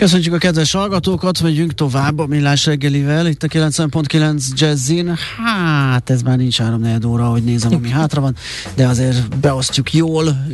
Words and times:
Köszönjük 0.00 0.34
a 0.34 0.38
kedves 0.38 0.72
hallgatókat, 0.72 1.42
megyünk 1.42 1.74
tovább 1.74 2.18
a 2.18 2.26
Millás 2.26 2.66
reggelivel, 2.66 3.26
itt 3.26 3.42
a 3.42 3.46
90.9 3.46 4.42
Jazzin. 4.54 5.16
Hát, 5.44 6.10
ez 6.10 6.22
már 6.22 6.36
nincs 6.36 6.58
3 6.58 6.84
óra, 7.06 7.24
hogy 7.24 7.44
nézem, 7.44 7.74
ami 7.74 7.90
hátra 7.90 8.20
van, 8.20 8.36
de 8.74 8.86
azért 8.86 9.38
beosztjuk 9.38 9.92
jól, 9.92 10.46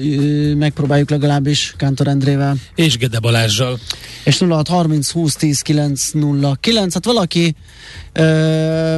megpróbáljuk 0.57 1.11
legalábbis 1.11 1.75
Kántor 1.77 2.07
Endrével. 2.07 2.57
És 2.75 2.97
Gede 2.97 3.19
Balázsjal. 3.19 3.79
És 4.25 4.39
06 4.39 4.69
30 4.69 5.11
20 5.11 5.35
10 5.35 5.61
9 5.61 6.11
0 6.11 6.57
9, 6.61 6.95
hát 6.95 7.05
valaki 7.05 7.55
ö, 8.13 8.23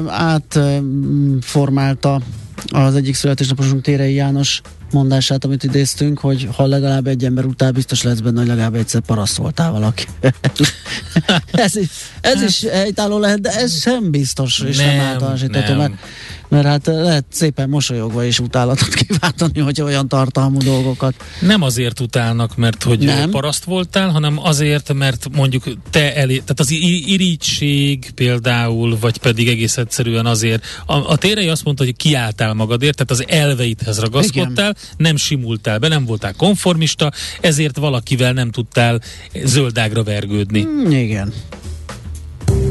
átformálta 0.08 2.20
az 2.68 2.94
egyik 2.94 3.14
születésnaposunk 3.14 3.82
Térei 3.82 4.14
János 4.14 4.60
mondását, 4.92 5.44
amit 5.44 5.64
idéztünk, 5.64 6.18
hogy 6.18 6.48
ha 6.56 6.66
legalább 6.66 7.06
egy 7.06 7.24
ember 7.24 7.44
után 7.44 7.72
biztos 7.72 8.02
lesz 8.02 8.18
benne, 8.18 8.38
hogy 8.38 8.48
legalább 8.48 8.74
egyszer 8.74 9.00
parasztoltál 9.00 9.70
valaki. 9.70 10.04
ez, 11.52 11.76
is, 11.76 11.88
ez 12.20 12.42
is 12.42 12.64
helytálló 12.64 13.18
lehet, 13.18 13.40
de 13.40 13.50
ez 13.50 13.80
sem 13.80 14.10
biztos, 14.10 14.60
és 14.60 14.76
nem, 14.76 14.86
nem 14.86 15.06
általánosítható, 15.06 15.74
mert 15.74 15.92
mert 16.48 16.66
hát 16.66 16.86
lehet 16.86 17.24
szépen 17.28 17.68
mosolyogva 17.68 18.24
is 18.24 18.38
utálatot 18.38 18.94
kiváltani, 19.06 19.60
hogy 19.60 19.80
olyan 19.80 20.08
tartalmú 20.08 20.58
dolgokat. 20.58 21.14
Nem 21.40 21.62
azért 21.62 22.00
utálnak, 22.00 22.56
mert 22.56 22.82
hogy 22.82 22.98
nem. 22.98 23.30
paraszt 23.30 23.64
voltál, 23.64 24.08
hanem 24.08 24.38
azért, 24.42 24.92
mert 24.92 25.28
mondjuk 25.32 25.64
te 25.90 26.14
elé, 26.16 26.32
tehát 26.32 26.60
az 26.60 26.70
irítség 27.06 28.10
például, 28.10 28.98
vagy 29.00 29.18
pedig 29.18 29.48
egész 29.48 29.76
egyszerűen 29.76 30.26
azért, 30.26 30.64
a, 30.86 30.94
a 30.94 31.16
térei 31.16 31.48
azt 31.48 31.64
mondta, 31.64 31.84
hogy 31.84 31.96
kiálltál 31.96 32.54
magadért, 32.54 32.96
tehát 32.96 33.10
az 33.10 33.38
elveidhez 33.38 33.98
ragaszkodtál, 33.98 34.70
Igen. 34.70 34.76
nem 34.96 35.16
simultál 35.16 35.78
be, 35.78 35.88
nem 35.88 36.04
voltál 36.04 36.32
konformista, 36.32 37.12
ezért 37.40 37.76
valakivel 37.76 38.32
nem 38.32 38.50
tudtál 38.50 39.00
zöldágra 39.44 40.02
vergődni. 40.02 40.62
Mm, 40.64 40.90
igen. 40.90 41.32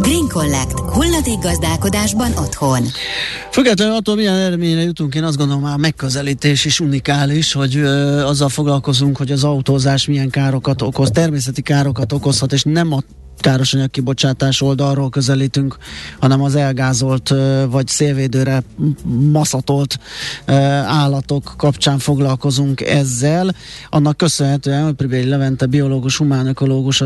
Green 0.00 0.28
Collect. 0.28 0.78
Hulladék 0.80 1.38
gazdálkodásban 1.38 2.32
otthon. 2.36 2.82
Függetlenül 3.50 3.94
attól, 3.94 4.14
milyen 4.14 4.34
eredményre 4.34 4.82
jutunk, 4.82 5.14
én 5.14 5.24
azt 5.24 5.36
gondolom, 5.36 5.62
már 5.62 5.78
megközelítés 5.78 6.64
is 6.64 6.80
unikális, 6.80 7.52
hogy 7.52 7.76
ö, 7.76 8.22
azzal 8.24 8.48
foglalkozunk, 8.48 9.16
hogy 9.16 9.32
az 9.32 9.44
autózás 9.44 10.06
milyen 10.06 10.30
károkat 10.30 10.82
okoz, 10.82 11.10
természeti 11.10 11.62
károkat 11.62 12.12
okozhat, 12.12 12.52
és 12.52 12.62
nem 12.62 12.92
a 12.92 13.02
károsanyag 13.44 13.90
kibocsátás 13.90 14.60
oldalról 14.60 15.10
közelítünk, 15.10 15.76
hanem 16.18 16.42
az 16.42 16.54
elgázolt 16.54 17.34
vagy 17.70 17.86
szélvédőre 17.86 18.62
maszatolt 19.32 19.98
állatok 20.86 21.54
kapcsán 21.56 21.98
foglalkozunk 21.98 22.80
ezzel. 22.80 23.54
Annak 23.90 24.16
köszönhetően, 24.16 24.84
hogy 24.84 24.92
Pribéli 24.92 25.28
Levente 25.28 25.66
biológus, 25.66 26.16
humánökológus 26.16 27.02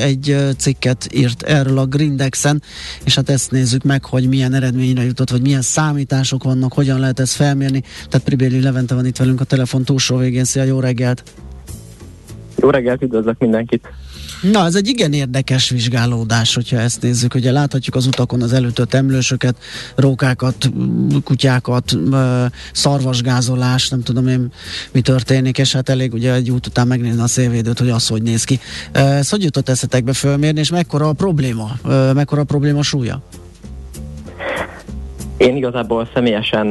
egy 0.00 0.36
cikket 0.56 1.08
írt 1.14 1.42
erről 1.42 1.78
a 1.78 1.86
Grindexen, 1.86 2.62
és 3.04 3.14
hát 3.14 3.30
ezt 3.30 3.50
nézzük 3.50 3.82
meg, 3.82 4.04
hogy 4.04 4.28
milyen 4.28 4.54
eredményre 4.54 5.04
jutott, 5.04 5.30
vagy 5.30 5.42
milyen 5.42 5.62
számítások 5.62 6.42
vannak, 6.42 6.72
hogyan 6.72 7.00
lehet 7.00 7.20
ezt 7.20 7.34
felmérni. 7.34 7.82
Tehát 8.08 8.26
Pribéli 8.26 8.60
Levente 8.60 8.94
van 8.94 9.06
itt 9.06 9.16
velünk 9.16 9.40
a 9.40 9.44
telefon 9.44 9.84
túlsó 9.84 10.16
végén. 10.16 10.44
Szia, 10.44 10.62
jó 10.62 10.80
reggelt! 10.80 11.22
Jó 12.56 12.70
reggelt, 12.70 13.02
üdvözlök 13.02 13.38
mindenkit! 13.38 13.88
Na, 14.42 14.64
ez 14.64 14.74
egy 14.74 14.88
igen 14.88 15.12
érdekes 15.12 15.68
vizsgálódás, 15.68 16.54
hogyha 16.54 16.78
ezt 16.78 17.02
nézzük. 17.02 17.34
Ugye 17.34 17.52
láthatjuk 17.52 17.94
az 17.94 18.06
utakon 18.06 18.42
az 18.42 18.52
előtött 18.52 18.94
emlősöket, 18.94 19.56
rókákat, 19.94 20.70
kutyákat, 21.24 21.96
szarvasgázolás, 22.72 23.88
nem 23.88 24.02
tudom 24.02 24.26
én 24.26 24.52
mi 24.92 25.00
történik, 25.00 25.58
és 25.58 25.72
hát 25.72 25.88
elég 25.88 26.12
ugye 26.12 26.32
egy 26.32 26.50
út 26.50 26.66
után 26.66 26.86
megnézni 26.86 27.20
a 27.20 27.26
szélvédőt, 27.26 27.78
hogy 27.78 27.90
az 27.90 28.06
hogy 28.06 28.22
néz 28.22 28.44
ki. 28.44 28.60
Ez 28.92 29.28
hogy 29.28 29.42
jutott 29.42 29.68
eszetekbe 29.68 30.12
fölmérni, 30.12 30.60
és 30.60 30.70
mekkora 30.70 31.08
a 31.08 31.12
probléma? 31.12 31.78
Mekkora 32.14 32.40
a 32.40 32.44
probléma 32.44 32.82
súlya? 32.82 33.22
Én 35.40 35.56
igazából 35.56 36.08
személyesen 36.14 36.70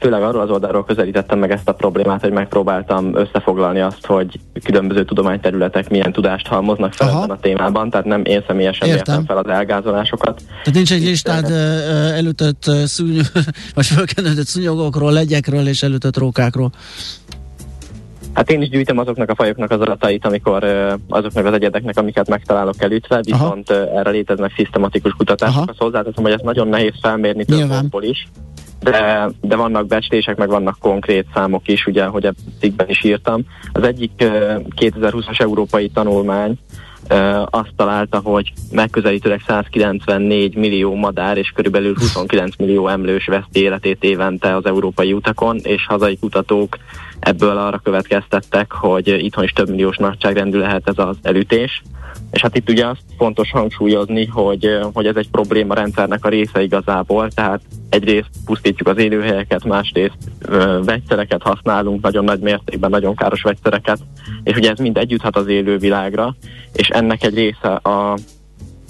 főleg 0.00 0.22
arról 0.22 0.42
az 0.42 0.50
oldalról 0.50 0.84
közelítettem 0.84 1.38
meg 1.38 1.50
ezt 1.50 1.68
a 1.68 1.72
problémát, 1.72 2.20
hogy 2.20 2.32
megpróbáltam 2.32 3.16
összefoglalni 3.16 3.80
azt, 3.80 4.06
hogy 4.06 4.40
különböző 4.64 5.04
tudományterületek 5.04 5.88
milyen 5.88 6.12
tudást 6.12 6.46
halmoznak 6.46 6.92
fel 6.92 7.08
Aha. 7.08 7.22
ebben 7.22 7.36
a 7.36 7.40
témában, 7.40 7.90
tehát 7.90 8.06
nem 8.06 8.24
én 8.24 8.44
személyesen 8.46 8.88
Értem. 8.88 8.98
értem 8.98 9.24
fel 9.24 9.36
az 9.36 9.48
elgázolásokat. 9.48 10.42
Tehát 10.46 10.72
nincs 10.72 10.92
egy 10.92 11.02
listád 11.02 11.50
előtött 12.14 12.62
szúny, 12.84 13.20
vagy 13.74 13.86
fölkenődött 13.86 14.46
szúnyogokról, 14.46 15.12
legyekről 15.12 15.66
és 15.66 15.82
előtött 15.82 16.16
rókákról. 16.16 16.72
Hát 18.36 18.50
én 18.50 18.62
is 18.62 18.68
gyűjtöm 18.68 18.98
azoknak 18.98 19.30
a 19.30 19.34
fajoknak 19.34 19.70
az 19.70 19.80
adatait, 19.80 20.26
amikor 20.26 20.64
azoknak 21.08 21.44
az 21.44 21.52
egyedeknek, 21.52 21.98
amiket 21.98 22.28
megtalálok 22.28 22.74
elütve, 22.78 23.20
viszont 23.22 23.70
Aha. 23.70 23.98
erre 23.98 24.10
léteznek 24.10 24.52
szisztematikus 24.56 25.12
kutatások. 25.12 25.68
Azt 25.68 25.78
hozzáteszem, 25.78 26.22
hogy 26.22 26.32
ez 26.32 26.40
nagyon 26.42 26.68
nehéz 26.68 26.92
felmérni 27.00 27.44
több 27.44 28.02
is, 28.02 28.28
de, 28.80 29.28
de 29.40 29.56
vannak 29.56 29.86
becslések, 29.86 30.36
meg 30.36 30.48
vannak 30.48 30.76
konkrét 30.80 31.26
számok 31.34 31.68
is, 31.68 31.86
ugye, 31.86 32.04
hogy 32.04 32.28
cikkben 32.60 32.88
is 32.88 33.04
írtam. 33.04 33.42
Az 33.72 33.82
egyik 33.82 34.12
2020-as 34.76 35.40
európai 35.40 35.88
tanulmány 35.88 36.58
azt 37.50 37.72
találta, 37.76 38.20
hogy 38.24 38.52
megközelítőleg 38.70 39.42
194 39.46 40.56
millió 40.56 40.94
madár 40.94 41.36
és 41.36 41.52
körülbelül 41.54 41.94
29 41.98 42.56
millió 42.56 42.88
emlős 42.88 43.26
veszti 43.26 43.60
életét 43.60 44.04
évente 44.04 44.56
az 44.56 44.66
európai 44.66 45.12
utakon, 45.12 45.58
és 45.62 45.86
hazai 45.86 46.18
kutatók 46.18 46.76
ebből 47.20 47.58
arra 47.58 47.78
következtettek, 47.78 48.72
hogy 48.72 49.08
itthon 49.08 49.44
is 49.44 49.52
több 49.52 49.68
milliós 49.68 49.96
nagyságrendű 49.96 50.58
lehet 50.58 50.88
ez 50.88 50.98
az 50.98 51.16
elütés. 51.22 51.82
És 52.30 52.40
hát 52.40 52.56
itt 52.56 52.70
ugye 52.70 52.86
azt 52.86 53.00
fontos 53.18 53.50
hangsúlyozni, 53.50 54.26
hogy, 54.26 54.78
hogy 54.92 55.06
ez 55.06 55.16
egy 55.16 55.30
probléma 55.30 55.74
rendszernek 55.74 56.24
a 56.24 56.28
része 56.28 56.62
igazából, 56.62 57.30
tehát 57.30 57.60
egyrészt 57.88 58.30
pusztítjuk 58.44 58.88
az 58.88 58.98
élőhelyeket, 58.98 59.64
másrészt 59.64 60.16
ö, 60.40 60.80
vegyszereket 60.84 61.42
használunk, 61.42 62.02
nagyon 62.02 62.24
nagy 62.24 62.40
mértékben, 62.40 62.90
nagyon 62.90 63.14
káros 63.14 63.42
vegyszereket, 63.42 63.98
és 64.44 64.56
ugye 64.56 64.70
ez 64.70 64.78
mind 64.78 64.96
együtt 64.96 65.22
hat 65.22 65.36
az 65.36 65.48
élővilágra, 65.48 66.34
és 66.72 66.88
ennek 66.88 67.24
egy 67.24 67.34
része 67.34 67.68
a 67.68 68.18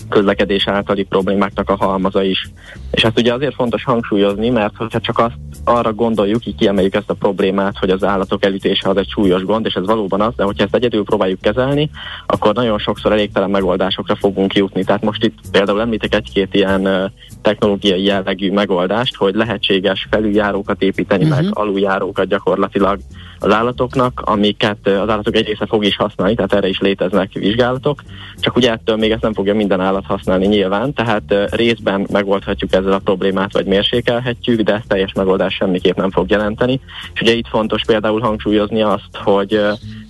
közlekedés 0.09 0.69
általi 0.69 1.03
problémáknak 1.03 1.71
a 1.71 1.77
halmaza 1.77 2.23
is. 2.23 2.51
És 2.91 3.05
ezt 3.05 3.19
ugye 3.19 3.33
azért 3.33 3.55
fontos 3.55 3.85
hangsúlyozni, 3.85 4.49
mert 4.49 4.77
hogyha 4.77 5.01
csak 5.01 5.19
azt 5.19 5.35
arra 5.65 5.93
gondoljuk, 5.93 6.47
így 6.47 6.55
kiemeljük 6.55 6.95
ezt 6.95 7.11
a 7.11 7.15
problémát, 7.15 7.79
hogy 7.79 7.91
az 7.91 8.05
állatok 8.05 8.45
elütése 8.45 8.89
az 8.89 8.97
egy 8.97 9.09
súlyos 9.09 9.45
gond, 9.45 9.67
és 9.67 9.75
ez 9.75 9.87
valóban 9.87 10.21
az, 10.21 10.33
de 10.37 10.45
hogyha 10.45 10.65
ezt 10.65 10.75
egyedül 10.75 11.05
próbáljuk 11.05 11.41
kezelni, 11.41 11.91
akkor 12.27 12.55
nagyon 12.55 12.79
sokszor 12.79 13.13
elégtelen 13.13 13.51
megoldásokra 13.51 14.17
fogunk 14.17 14.55
jutni. 14.55 14.85
Tehát 14.85 15.03
most 15.03 15.25
itt 15.25 15.39
például 15.51 15.81
említek 15.81 16.15
egy-két 16.15 16.55
ilyen 16.55 17.13
technológiai 17.43 18.05
jellegű 18.05 18.53
megoldást, 18.53 19.17
hogy 19.17 19.35
lehetséges 19.35 20.07
felüljárókat 20.11 20.83
építeni, 20.83 21.25
uh-huh. 21.25 21.43
meg 21.43 21.59
aluljárókat 21.59 22.27
gyakorlatilag 22.29 22.99
az 23.39 23.53
állatoknak, 23.53 24.21
amiket 24.25 24.87
az 24.87 25.09
állatok 25.09 25.37
egy 25.37 25.47
része 25.47 25.67
fog 25.67 25.85
is 25.85 25.97
használni, 25.97 26.35
tehát 26.35 26.53
erre 26.53 26.69
is 26.69 26.79
léteznek 26.79 27.33
vizsgálatok, 27.33 28.03
csak 28.41 28.57
ugye 28.57 28.71
ettől 28.71 28.97
még 28.97 29.11
ezt 29.11 29.23
nem 29.23 29.35
fogja 29.35 29.55
minden 29.55 29.81
állat 29.81 30.05
használni 30.07 30.47
nyilván, 30.47 30.93
tehát 30.93 31.35
részben 31.51 32.07
megoldhatjuk 32.13 32.73
ezzel 32.73 32.93
a 32.93 32.99
problémát, 32.99 33.53
vagy 33.53 33.67
mérsékelhetjük, 33.67 34.61
de 34.61 34.75
ez 34.75 34.83
teljes 34.89 35.13
megoldás 35.13 35.55
semmiképp 35.55 35.97
nem 35.97 36.11
fog 36.11 36.31
jelenteni. 36.31 36.81
És 37.15 37.21
ugye 37.21 37.33
itt 37.33 37.49
fontos 37.49 37.83
például 37.87 38.21
hangsúlyozni 38.21 38.83
azt, 38.83 39.17
hogy 39.25 39.61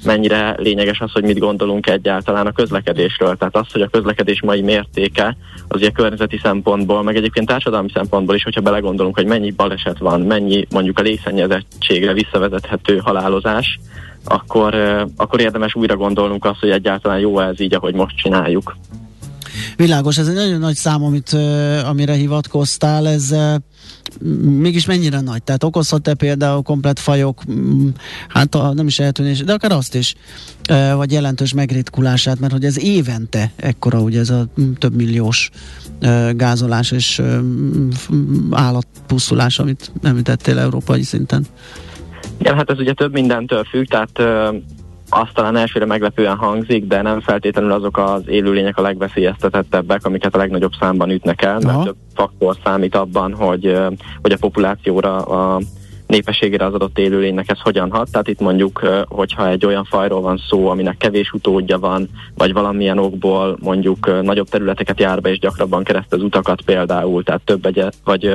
mennyire 0.05 0.55
lényeges 0.59 1.01
az, 1.01 1.13
hogy 1.13 1.25
mit 1.25 1.39
gondolunk 1.39 1.87
egyáltalán 1.87 2.47
a 2.47 2.53
közlekedésről. 2.53 3.37
Tehát 3.37 3.57
az, 3.57 3.73
hogy 3.73 3.83
a 3.83 3.89
közlekedés 3.89 4.43
mai 4.43 4.61
mértéke, 4.61 5.37
az 5.69 5.81
ugye 5.81 5.91
környezeti 5.91 6.41
szempontból, 6.43 7.03
meg 7.03 7.17
egyébként 7.17 7.47
társadalmi 7.47 7.89
szempontból 7.95 8.35
is, 8.35 8.43
hogyha 8.43 8.61
belegondolunk, 8.61 9.15
hogy 9.15 9.27
mennyi 9.27 9.51
baleset 9.51 9.99
van, 9.99 10.21
mennyi 10.21 10.67
mondjuk 10.71 10.99
a 10.99 11.03
légszennyezettségre 11.03 12.13
visszavezethető 12.13 13.01
halálozás, 13.17 13.81
akkor, 14.25 14.75
akkor 15.17 15.41
érdemes 15.41 15.75
újra 15.75 15.97
gondolnunk 15.97 16.45
azt, 16.45 16.61
hogy 16.61 16.71
egyáltalán 16.71 17.19
jó 17.19 17.41
ez 17.41 17.61
így, 17.61 17.75
ahogy 17.75 17.95
most 17.95 18.17
csináljuk. 18.17 18.77
Világos, 19.77 20.19
ez 20.19 20.29
egy 20.29 20.35
nagyon 20.35 20.59
nagy 20.59 20.75
szám, 20.75 21.05
amit, 21.05 21.37
amire 21.85 22.13
hivatkoztál, 22.13 23.09
ez 23.09 23.35
mégis 24.43 24.87
mennyire 24.87 25.21
nagy? 25.21 25.43
Tehát 25.43 25.65
okozhat-e 25.65 26.15
például 26.15 26.63
komplet 26.63 26.99
fajok, 26.99 27.43
hát 28.29 28.55
a, 28.55 28.73
nem 28.75 28.87
is 28.87 28.99
eltűnés, 28.99 29.45
de 29.45 29.53
akár 29.53 29.73
azt 29.73 29.95
is, 29.95 30.15
vagy 30.97 31.13
jelentős 31.13 31.53
megritkulását, 31.53 32.41
mert 32.41 32.53
hogy 32.53 32.65
ez 32.65 32.79
évente 32.79 33.53
ekkora, 33.57 34.01
ugye 34.01 34.21
ez 34.21 34.31
a 34.31 34.47
több 34.79 34.95
milliós 34.95 35.51
gázolás 36.33 36.91
és 36.91 37.23
állatpusztulás, 38.51 39.59
amit 39.59 39.93
említettél 40.03 40.59
európai 40.59 41.03
szinten. 41.03 41.47
Igen, 42.39 42.57
hát 42.57 42.71
ez 42.71 42.79
ugye 42.79 42.93
több 42.93 43.13
mindentől 43.13 43.65
függ, 43.65 43.85
tehát 43.85 44.23
azt 45.09 45.35
talán 45.35 45.57
elsőre 45.57 45.85
meglepően 45.85 46.37
hangzik, 46.37 46.87
de 46.87 47.03
nem 47.03 47.21
feltétlenül 47.21 47.73
azok 47.73 47.99
az 47.99 48.23
élőlények 48.27 48.79
a 48.79 48.83
legveszélyeztetettebbek, 48.83 50.05
amiket 50.05 50.35
a 50.35 50.39
legnagyobb 50.39 50.73
számban 50.81 51.11
ütnek 51.11 51.43
el, 51.43 51.59
mert 51.59 51.77
Aha. 51.77 51.85
több 51.85 51.97
faktor 52.15 52.57
számít 52.65 52.95
abban, 52.95 53.35
hogy, 53.35 53.79
hogy 54.23 54.33
a 54.33 54.37
populációra, 54.41 55.17
a 55.17 55.61
népességére 56.07 56.65
az 56.65 56.75
adott 56.75 56.99
élőlénynek 56.99 57.51
ez 57.51 57.61
hogyan 57.61 57.91
hat. 57.91 58.11
Tehát 58.11 58.29
itt 58.29 58.41
mondjuk, 58.41 58.79
hogyha 59.09 59.49
egy 59.49 59.67
olyan 59.67 59.85
fajról 59.85 60.21
van 60.21 60.41
szó, 60.49 60.69
aminek 60.69 60.97
kevés 60.97 61.33
utódja 61.33 61.79
van, 61.79 62.09
vagy 62.35 62.53
valamilyen 62.53 62.99
okból 62.99 63.57
mondjuk 63.61 64.23
nagyobb 64.23 64.49
területeket 64.49 65.01
jár 65.01 65.21
be 65.21 65.31
és 65.31 65.39
gyakrabban 65.39 65.85
kereszt 65.85 66.13
az 66.13 66.23
utakat 66.23 66.61
például, 66.61 67.23
tehát 67.23 67.41
több 67.45 67.67
egyet, 67.67 67.95
vagy 68.05 68.35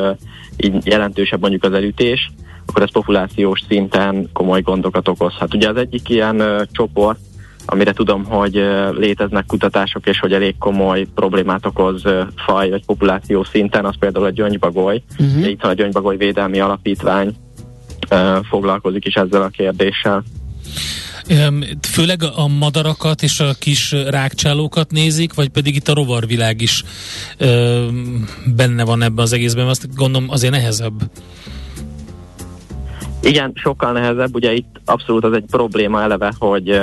így 0.58 0.86
jelentősebb 0.86 1.42
mondjuk 1.42 1.64
az 1.64 1.74
elütés, 1.74 2.32
akkor 2.72 2.84
ez 2.84 2.92
populációs 2.92 3.62
szinten 3.68 4.30
komoly 4.34 4.62
gondokat 4.62 5.08
okozhat. 5.08 5.54
Ugye 5.54 5.70
az 5.70 5.76
egyik 5.76 6.10
ilyen 6.10 6.40
ö, 6.40 6.62
csoport, 6.72 7.20
amire 7.66 7.94
tudom, 7.94 8.24
hogy 8.24 8.58
ö, 8.58 8.92
léteznek 8.92 9.46
kutatások, 9.46 10.08
és 10.08 10.20
hogy 10.20 10.34
elég 10.34 10.58
komoly 10.58 11.08
problémát 11.16 11.66
okoz 11.66 12.06
ö, 12.06 12.22
faj 12.36 12.70
vagy 12.70 12.86
populáció 12.86 13.44
szinten, 13.44 13.86
az 13.86 13.96
például 14.00 14.26
a 14.26 14.30
gyöngybagoly. 14.30 15.02
Uh-huh. 15.20 15.50
Itt 15.50 15.64
a 15.64 15.74
gyöngybagoly 15.74 16.18
védelmi 16.18 16.60
alapítvány, 16.60 17.36
ö, 18.10 18.40
foglalkozik 18.50 19.06
is 19.06 19.14
ezzel 19.14 19.42
a 19.42 19.48
kérdéssel. 19.48 20.24
Főleg 21.82 22.24
a 22.36 22.48
madarakat 22.48 23.24
és 23.24 23.40
a 23.40 23.54
kis 23.60 23.92
rákcsálókat 23.92 24.92
nézik, 24.92 25.34
vagy 25.34 25.50
pedig 25.50 25.76
itt 25.76 25.88
a 25.88 25.94
rovarvilág 25.94 26.62
is 26.62 26.84
ö, 27.38 27.86
benne 28.56 28.84
van 28.84 29.02
ebben 29.02 29.24
az 29.24 29.34
egészben, 29.34 29.68
azt 29.68 29.96
gondolom 29.96 30.30
azért 30.30 30.54
nehezebb. 30.54 31.02
Igen, 33.22 33.52
sokkal 33.56 33.92
nehezebb, 33.92 34.36
ugye 34.36 34.54
itt 34.54 34.82
abszolút 34.86 35.24
az 35.24 35.34
egy 35.34 35.46
probléma 35.52 36.02
eleve, 36.02 36.34
hogy 36.40 36.82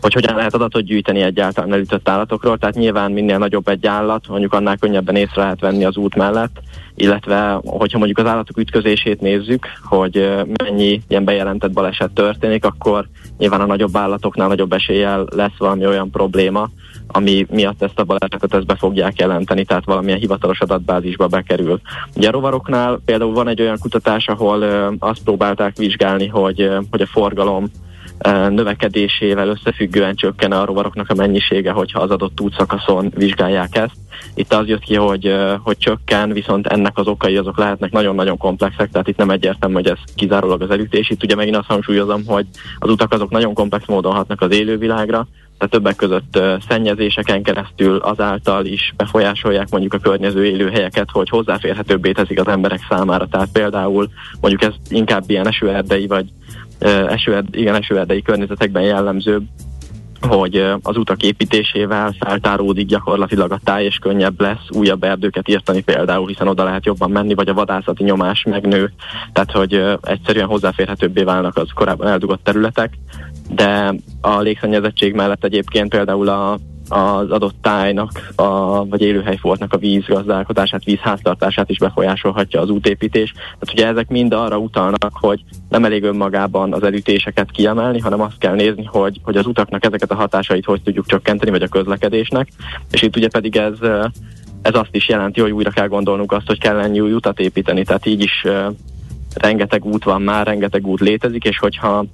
hogy 0.00 0.12
hogyan 0.12 0.36
lehet 0.36 0.54
adatot 0.54 0.84
gyűjteni 0.84 1.20
egyáltalán 1.20 1.72
elütött 1.72 2.08
állatokról, 2.08 2.58
tehát 2.58 2.74
nyilván 2.74 3.12
minél 3.12 3.38
nagyobb 3.38 3.68
egy 3.68 3.86
állat, 3.86 4.28
mondjuk 4.28 4.52
annál 4.52 4.76
könnyebben 4.76 5.16
észre 5.16 5.42
lehet 5.42 5.60
venni 5.60 5.84
az 5.84 5.96
út 5.96 6.14
mellett, 6.14 6.60
illetve 6.94 7.60
hogyha 7.64 7.98
mondjuk 7.98 8.18
az 8.18 8.26
állatok 8.26 8.58
ütközését 8.58 9.20
nézzük, 9.20 9.66
hogy 9.84 10.30
mennyi 10.64 11.02
ilyen 11.08 11.24
bejelentett 11.24 11.72
baleset 11.72 12.10
történik, 12.10 12.64
akkor 12.64 13.08
nyilván 13.38 13.60
a 13.60 13.66
nagyobb 13.66 13.96
állatoknál 13.96 14.48
nagyobb 14.48 14.72
eséllyel 14.72 15.26
lesz 15.30 15.56
valami 15.58 15.86
olyan 15.86 16.10
probléma, 16.10 16.68
ami 17.06 17.46
miatt 17.50 17.82
ezt 17.82 17.98
a 17.98 18.04
balesetet 18.04 18.54
ezt 18.54 18.66
be 18.66 18.74
fogják 18.74 19.18
jelenteni, 19.18 19.64
tehát 19.64 19.84
valamilyen 19.84 20.18
hivatalos 20.18 20.60
adatbázisba 20.60 21.26
bekerül. 21.26 21.80
Ugye 22.16 22.28
a 22.28 22.32
rovaroknál 22.32 23.00
például 23.04 23.32
van 23.32 23.48
egy 23.48 23.60
olyan 23.60 23.78
kutatás, 23.78 24.28
ahol 24.28 24.62
azt 24.98 25.22
próbálták 25.22 25.76
vizsgálni, 25.76 26.26
hogy, 26.26 26.70
hogy 26.90 27.00
a 27.00 27.06
forgalom 27.06 27.70
növekedésével 28.48 29.48
összefüggően 29.48 30.14
csökken 30.14 30.52
a 30.52 30.64
rovaroknak 30.64 31.10
a 31.10 31.14
mennyisége, 31.14 31.70
hogyha 31.70 32.00
az 32.00 32.10
adott 32.10 32.40
útszakaszon 32.40 33.12
vizsgálják 33.14 33.76
ezt. 33.76 33.96
Itt 34.34 34.52
az 34.52 34.66
jött 34.66 34.82
ki, 34.82 34.94
hogy, 34.94 35.34
hogy 35.62 35.78
csökken, 35.78 36.32
viszont 36.32 36.66
ennek 36.66 36.98
az 36.98 37.06
okai 37.06 37.36
azok 37.36 37.58
lehetnek 37.58 37.90
nagyon-nagyon 37.90 38.36
komplexek, 38.36 38.90
tehát 38.90 39.08
itt 39.08 39.16
nem 39.16 39.30
egyértelmű, 39.30 39.74
hogy 39.74 39.86
ez 39.86 39.98
kizárólag 40.14 40.62
az 40.62 40.70
elütés. 40.70 41.10
Itt 41.10 41.22
ugye 41.22 41.34
megint 41.34 41.56
azt 41.56 41.68
hangsúlyozom, 41.68 42.26
hogy 42.26 42.46
az 42.78 42.90
utak 42.90 43.12
azok 43.12 43.30
nagyon 43.30 43.54
komplex 43.54 43.86
módon 43.86 44.12
hatnak 44.14 44.40
az 44.40 44.54
élővilágra, 44.54 45.26
tehát 45.58 45.72
többek 45.72 45.96
között 45.96 46.40
szennyezéseken 46.68 47.42
keresztül 47.42 47.96
azáltal 47.96 48.64
is 48.64 48.94
befolyásolják 48.96 49.70
mondjuk 49.70 49.94
a 49.94 49.98
környező 49.98 50.44
élőhelyeket, 50.44 51.10
hogy 51.10 51.28
hozzáférhetőbbé 51.28 52.12
teszik 52.12 52.40
az 52.40 52.48
emberek 52.48 52.80
számára. 52.88 53.26
Tehát 53.26 53.48
például 53.52 54.08
mondjuk 54.40 54.62
ez 54.62 54.74
inkább 54.88 55.22
ilyen 55.26 55.46
esőerdei 55.46 56.06
vagy 56.06 56.26
esőerd, 57.08 57.56
igen, 57.56 57.74
esőerdei 57.74 58.22
környezetekben 58.22 58.82
jellemző, 58.82 59.42
hogy 60.20 60.64
az 60.82 60.96
utak 60.96 61.22
építésével 61.22 62.14
feltáródik 62.18 62.86
gyakorlatilag 62.86 63.52
a 63.52 63.60
táj, 63.64 63.84
és 63.84 63.96
könnyebb 63.96 64.40
lesz 64.40 64.68
újabb 64.70 65.02
erdőket 65.02 65.48
írtani 65.48 65.80
például, 65.80 66.26
hiszen 66.26 66.48
oda 66.48 66.64
lehet 66.64 66.86
jobban 66.86 67.10
menni, 67.10 67.34
vagy 67.34 67.48
a 67.48 67.54
vadászati 67.54 68.04
nyomás 68.04 68.42
megnő, 68.42 68.92
tehát 69.32 69.52
hogy 69.52 69.82
egyszerűen 70.02 70.46
hozzáférhetőbbé 70.46 71.22
válnak 71.22 71.56
az 71.56 71.68
korábban 71.74 72.08
eldugott 72.08 72.44
területek, 72.44 72.94
de 73.50 73.94
a 74.20 74.40
légszennyezettség 74.40 75.14
mellett 75.14 75.44
egyébként 75.44 75.88
például 75.88 76.28
a 76.28 76.58
az 76.88 77.30
adott 77.30 77.54
tájnak, 77.60 78.32
a, 78.34 78.44
vagy 78.86 79.02
élőhelyfoltnak 79.02 79.72
a 79.72 79.78
vízgazdálkodását, 79.78 80.84
vízháztartását 80.84 81.70
is 81.70 81.78
befolyásolhatja 81.78 82.60
az 82.60 82.70
útépítés. 82.70 83.32
Tehát 83.32 83.72
ugye 83.72 83.86
ezek 83.86 84.08
mind 84.08 84.32
arra 84.32 84.58
utalnak, 84.58 85.12
hogy 85.12 85.44
nem 85.68 85.84
elég 85.84 86.02
önmagában 86.02 86.72
az 86.72 86.82
elütéseket 86.82 87.50
kiemelni, 87.50 88.00
hanem 88.00 88.20
azt 88.20 88.38
kell 88.38 88.54
nézni, 88.54 88.84
hogy, 88.84 89.20
hogy 89.22 89.36
az 89.36 89.46
utaknak 89.46 89.84
ezeket 89.84 90.10
a 90.10 90.14
hatásait 90.14 90.64
hogy 90.64 90.82
tudjuk 90.82 91.06
csökkenteni, 91.06 91.50
vagy 91.50 91.62
a 91.62 91.68
közlekedésnek. 91.68 92.48
És 92.90 93.02
itt 93.02 93.16
ugye 93.16 93.28
pedig 93.28 93.56
ez, 93.56 93.78
ez 94.62 94.74
azt 94.74 94.94
is 94.94 95.08
jelenti, 95.08 95.40
hogy 95.40 95.50
újra 95.50 95.70
kell 95.70 95.88
gondolnunk 95.88 96.32
azt, 96.32 96.46
hogy 96.46 96.60
kell 96.60 96.78
ennyi 96.78 97.00
új 97.00 97.12
utat 97.12 97.40
építeni. 97.40 97.84
Tehát 97.84 98.06
így 98.06 98.22
is 98.22 98.46
rengeteg 99.34 99.84
út 99.84 100.04
van 100.04 100.22
már, 100.22 100.46
rengeteg 100.46 100.86
út 100.86 101.00
létezik, 101.00 101.44
és 101.44 101.58
hogyha 101.58 102.04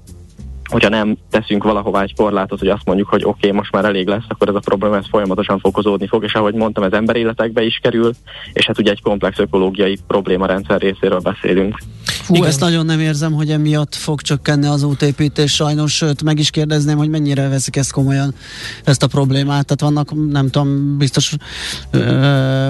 hogyha 0.73 0.89
nem 0.89 1.17
teszünk 1.31 1.65
valahová 1.65 2.03
egy 2.03 2.15
korlátot, 2.15 2.59
hogy 2.59 2.69
azt 2.69 2.85
mondjuk, 2.85 3.09
hogy 3.09 3.25
oké, 3.25 3.47
okay, 3.47 3.59
most 3.59 3.73
már 3.73 3.85
elég 3.85 4.07
lesz, 4.07 4.25
akkor 4.29 4.49
ez 4.49 4.55
a 4.55 4.61
probléma 4.61 4.97
ez 4.97 5.09
folyamatosan 5.11 5.59
fokozódni 5.59 6.07
fog, 6.07 6.25
és 6.25 6.35
ahogy 6.35 6.55
mondtam, 6.55 6.85
ez 6.85 6.93
emberéletekbe 6.93 7.63
is 7.63 7.79
kerül, 7.83 8.13
és 8.53 8.67
hát 8.67 8.79
ugye 8.79 8.91
egy 8.91 9.03
komplex 9.03 9.39
ökológiai 9.39 9.99
problémarendszer 10.07 10.81
részéről 10.81 11.21
beszélünk. 11.21 11.79
Fú, 12.23 12.35
Igen. 12.35 12.47
ezt 12.47 12.61
nagyon 12.61 12.87
nem 12.87 13.01
érzem, 13.01 13.33
hogy 13.33 13.51
emiatt 13.51 13.95
fog 13.95 14.21
csökkenni 14.21 14.67
az 14.67 14.83
útépítés 14.83 15.55
sajnos, 15.55 15.95
sőt 15.95 16.23
meg 16.23 16.39
is 16.39 16.51
kérdezném, 16.51 16.97
hogy 16.97 17.09
mennyire 17.09 17.49
veszik 17.49 17.77
ezt 17.77 17.93
komolyan, 17.93 18.35
ezt 18.85 19.03
a 19.03 19.07
problémát. 19.07 19.67
Tehát 19.67 19.95
vannak, 19.95 20.31
nem 20.31 20.51
tudom, 20.51 20.99
biztos 20.99 21.37
ö, 21.91 22.01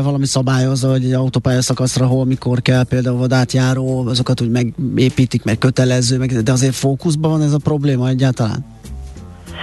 valami 0.02 0.26
szabályozza, 0.26 0.90
hogy 0.90 1.04
egy 1.04 1.12
autópályaszakaszra 1.12 2.06
hol, 2.06 2.24
mikor 2.24 2.62
kell, 2.62 2.84
például 2.84 3.16
vadátjáró, 3.16 4.06
azokat 4.06 4.40
úgy 4.40 4.50
megépítik, 4.50 5.44
meg 5.44 5.58
kötelező, 5.58 6.18
meg, 6.18 6.42
de 6.42 6.52
azért 6.52 6.74
fókuszban 6.74 7.30
van 7.30 7.42
ez 7.42 7.52
a 7.52 7.58
probléma 7.58 8.08
egyáltalán? 8.08 8.64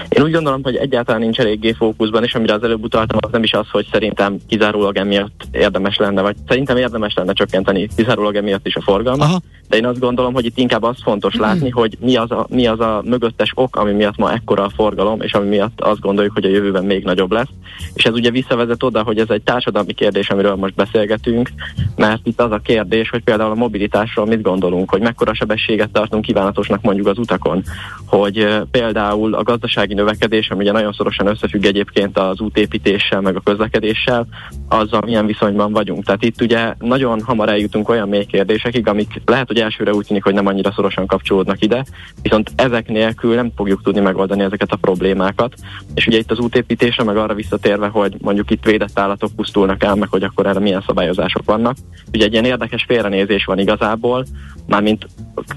Én 0.10 0.24
úgy 0.24 0.32
gondolom, 0.32 0.64
hogy 0.64 0.76
egyáltalán 0.76 1.22
nincs 1.22 1.40
eléggé 1.40 1.72
fókuszban, 1.72 2.24
és 2.24 2.36
amire 2.36 2.54
az 2.54 2.64
előbb 2.64 2.84
utaltam, 2.84 3.18
az 3.22 3.32
nem 3.32 3.44
is 3.44 3.54
az, 3.54 3.70
hogy 3.72 3.88
szerintem 3.92 4.38
kizárólag 4.48 4.98
emiatt 4.98 5.42
érdemes 5.52 5.98
lenne, 5.98 6.22
vagy 6.22 6.36
szerintem 6.48 6.78
érdemes 6.78 7.14
lenne 7.14 7.34
csökkenteni 7.34 7.88
kizárólag 7.96 8.36
emiatt 8.36 8.68
is 8.68 8.76
a 8.76 8.82
forgalmat. 8.82 9.28
Aha. 9.28 9.42
De 9.70 9.78
én 9.78 9.86
azt 9.86 10.00
gondolom, 10.00 10.34
hogy 10.34 10.46
itt 10.46 10.58
inkább 10.58 10.84
az 10.84 10.96
fontos 11.04 11.38
mm. 11.38 11.42
látni, 11.42 11.70
hogy 11.70 11.98
mi 12.00 12.16
az, 12.16 12.32
a, 12.32 12.48
mi 12.50 12.68
az 12.68 12.80
a 12.80 13.02
mögöttes 13.06 13.52
ok, 13.56 13.76
ami 13.76 13.92
miatt 13.92 14.18
ma 14.18 14.34
ekkora 14.34 14.64
a 14.64 14.70
forgalom, 14.70 15.22
és 15.22 15.34
ami 15.34 15.48
miatt 15.48 15.82
azt 15.82 16.00
gondoljuk, 16.00 16.34
hogy 16.34 16.46
a 16.46 16.50
jövőben 16.50 16.86
még 16.86 17.04
nagyobb 17.04 17.32
lesz. 17.32 17.50
És 17.94 18.04
ez 18.04 18.14
ugye 18.14 18.32
visszavezet 18.32 18.84
oda, 18.84 19.04
hogy 19.04 19.20
ez 19.20 19.30
egy 19.30 19.42
társadalmi 19.42 19.94
kérdés, 19.94 20.30
amiről 20.30 20.56
most 20.56 20.76
beszélgetünk, 20.76 21.50
mert 21.96 22.28
itt 22.28 22.42
az 22.42 22.52
a 22.52 22.60
kérdés, 22.60 23.10
hogy 23.10 23.24
például 23.24 23.52
a 23.52 23.56
mobilitásról 23.56 24.26
mit 24.26 24.42
gondolunk, 24.42 24.90
hogy 24.90 25.02
mekkora 25.02 25.34
sebességet 25.34 25.92
tartunk 25.92 26.26
kívánatosnak 26.26 26.82
mondjuk 26.82 27.08
az 27.08 27.18
utakon, 27.18 27.64
hogy 28.06 28.48
például 28.72 29.34
a 29.34 29.44
gazdaság 29.44 29.89
gazdasági 29.90 29.94
növekedés, 29.94 30.50
ami 30.50 30.62
ugye 30.62 30.72
nagyon 30.72 30.94
szorosan 30.94 31.28
összefügg 31.28 31.66
egyébként 31.66 32.18
az 32.18 32.40
útépítéssel, 32.40 33.22
meg 33.22 33.36
a 33.36 33.40
közlekedéssel, 33.40 34.28
azzal 34.70 35.02
milyen 35.06 35.26
viszonyban 35.26 35.72
vagyunk. 35.72 36.04
Tehát 36.04 36.24
itt 36.24 36.42
ugye 36.42 36.74
nagyon 36.80 37.22
hamar 37.22 37.50
eljutunk 37.50 37.90
olyan 37.90 38.10
mély 38.10 38.26
kérdésekig, 38.26 38.88
amik 38.88 39.22
lehet, 39.26 39.48
hogy 39.48 39.60
elsőre 39.60 39.94
úgy 39.94 40.06
tűnik, 40.06 40.24
hogy 40.24 40.34
nem 40.34 40.48
annyira 40.48 40.72
szorosan 40.72 41.06
kapcsolódnak 41.06 41.62
ide, 41.62 41.86
viszont 42.22 42.52
ezek 42.56 42.88
nélkül 42.88 43.36
nem 43.36 43.52
fogjuk 43.56 43.84
tudni 43.84 44.02
megoldani 44.02 44.44
ezeket 44.44 44.72
a 44.72 44.76
problémákat. 44.76 45.54
És 45.94 46.08
ugye 46.08 46.18
itt 46.18 46.32
az 46.32 46.40
útépítésre, 46.40 47.04
meg 47.04 47.18
arra 47.18 47.34
visszatérve, 47.34 47.88
hogy 47.88 48.16
mondjuk 48.22 48.52
itt 48.52 48.64
védett 48.64 49.00
állatok 49.00 49.32
pusztulnak 49.36 49.84
el, 49.84 49.96
meg 49.96 50.10
hogy 50.10 50.24
akkor 50.24 50.46
erre 50.46 50.60
milyen 50.60 50.84
szabályozások 50.88 51.46
vannak. 51.46 51.76
Ugye 52.14 52.26
egy 52.26 52.32
ilyen 52.32 52.46
érdekes 52.46 52.84
félrenézés 52.88 53.46
van 53.46 53.60
igazából, 53.60 54.26
mármint 54.68 55.08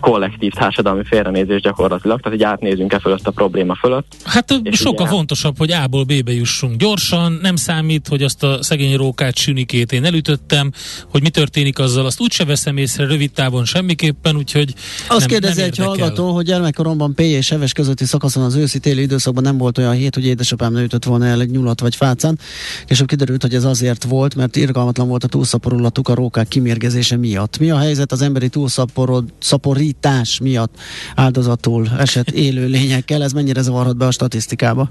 kollektív 0.00 0.52
társadalmi 0.52 1.04
félrenézés 1.04 1.60
gyakorlatilag, 1.60 2.20
tehát 2.20 2.38
így 2.38 2.44
átnézünk 2.44 2.92
e 2.92 2.98
fölött 2.98 3.26
a 3.26 3.30
probléma 3.30 3.74
fölött. 3.74 4.16
Hát 4.24 4.60
sokkal 4.70 5.06
ugye... 5.06 5.16
fontosabb, 5.16 5.58
hogy 5.58 5.72
A-ból 5.72 6.04
B-be 6.04 6.32
jussunk 6.32 6.76
gyorsan, 6.76 7.38
nem 7.42 7.56
számít, 7.56 8.08
hogy 8.08 8.22
azt 8.22 8.42
a 8.42 8.62
szegény 8.62 8.96
rókát 8.96 9.36
sünikét 9.36 9.92
én 9.92 10.04
elütöttem, 10.04 10.72
hogy 11.10 11.22
mi 11.22 11.28
történik 11.28 11.78
azzal, 11.78 12.06
azt 12.06 12.20
úgyse 12.20 12.44
veszem 12.44 12.76
észre 12.76 13.06
rövid 13.06 13.30
távon 13.32 13.64
semmiképpen, 13.64 14.36
úgyhogy 14.36 14.74
Azt 15.08 15.18
nem, 15.18 15.28
kérdezi 15.28 15.60
nem 15.60 15.68
egy 15.68 15.78
hallgató, 15.78 16.34
hogy 16.34 16.44
gyermekkoromban 16.44 17.14
P 17.14 17.20
és 17.20 17.48
Heves 17.48 17.72
közötti 17.72 18.04
szakaszon 18.04 18.42
az 18.42 18.54
őszi-téli 18.54 19.02
időszakban 19.02 19.42
nem 19.42 19.58
volt 19.58 19.78
olyan 19.78 19.92
hét, 19.92 20.14
hogy 20.14 20.26
édesapám 20.26 20.72
ne 20.72 20.82
ütött 20.82 21.04
volna 21.04 21.26
el 21.26 21.40
egy 21.40 21.50
nyulat 21.50 21.80
vagy 21.80 21.96
fácán, 21.96 22.38
és 22.86 23.02
kiderült, 23.06 23.42
hogy 23.42 23.54
ez 23.54 23.64
azért 23.64 24.04
volt, 24.04 24.34
mert 24.34 24.56
irgalmatlan 24.56 25.08
volt 25.08 25.24
a 25.24 25.28
túlszaporulatuk 25.28 26.08
a 26.08 26.14
rókák 26.14 26.48
kimérgezése 26.48 27.16
miatt. 27.16 27.58
Mi 27.58 27.70
a 27.70 27.78
helyzet 27.78 28.12
az 28.12 28.22
emberi 28.22 28.48
túlszaporítás 28.48 30.38
miatt 30.40 30.74
áldozatul 31.14 31.88
esett 31.98 32.30
élő 32.30 32.66
lényekkel? 32.66 33.22
Ez 33.22 33.32
mennyire 33.32 33.62
zavarhat 33.62 33.96
be 34.02 34.08
a 34.08 34.10
statisztikába? 34.10 34.88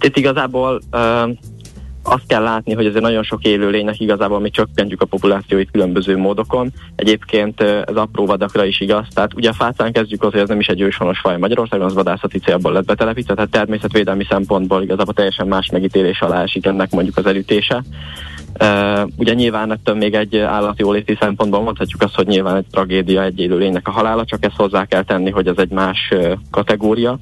Itt 0.00 0.16
igazából 0.16 0.80
uh, 0.92 1.30
azt 2.02 2.26
kell 2.26 2.42
látni, 2.42 2.74
hogy 2.74 2.86
azért 2.86 3.02
nagyon 3.02 3.22
sok 3.22 3.42
élőlénynek 3.44 4.00
igazából 4.00 4.40
mi 4.40 4.50
csökkentjük 4.50 5.00
a 5.02 5.06
populációit 5.06 5.70
különböző 5.70 6.16
módokon. 6.16 6.72
Egyébként 6.96 7.60
ez 7.60 7.96
apró 7.96 8.26
vadakra 8.26 8.64
is 8.64 8.80
igaz. 8.80 9.06
Tehát 9.14 9.34
ugye 9.34 9.48
a 9.48 9.52
fácán 9.52 9.92
kezdjük 9.92 10.22
azért, 10.22 10.42
ez 10.42 10.48
nem 10.48 10.60
is 10.60 10.66
egy 10.66 10.80
őshonos 10.80 11.18
faj 11.18 11.38
Magyarországon, 11.38 11.86
az 11.86 11.94
vadászati 11.94 12.38
célból 12.38 12.72
lett 12.72 12.84
betelepítve, 12.84 13.34
tehát 13.34 13.50
természetvédelmi 13.50 14.26
szempontból 14.28 14.82
igazából 14.82 15.14
teljesen 15.14 15.46
más 15.46 15.70
megítélés 15.70 16.20
alá 16.20 16.42
esik 16.42 16.66
ennek 16.66 16.90
mondjuk 16.90 17.16
az 17.16 17.26
elütése. 17.26 17.82
Uh, 18.60 19.08
ugye 19.16 19.34
nyilván 19.34 19.72
ettől 19.72 19.94
még 19.94 20.14
egy 20.14 20.36
állatjóléti 20.36 21.16
szempontból 21.20 21.62
mondhatjuk 21.62 22.02
azt, 22.02 22.14
hogy 22.14 22.26
nyilván 22.26 22.56
egy 22.56 22.66
tragédia 22.70 23.22
egy 23.22 23.38
élőlénynek 23.40 23.88
a 23.88 23.90
halála, 23.90 24.24
csak 24.24 24.44
ezt 24.44 24.56
hozzá 24.56 24.84
kell 24.84 25.02
tenni, 25.02 25.30
hogy 25.30 25.46
ez 25.46 25.56
egy 25.56 25.70
más 25.70 25.98
uh, 26.10 26.32
kategória. 26.50 27.18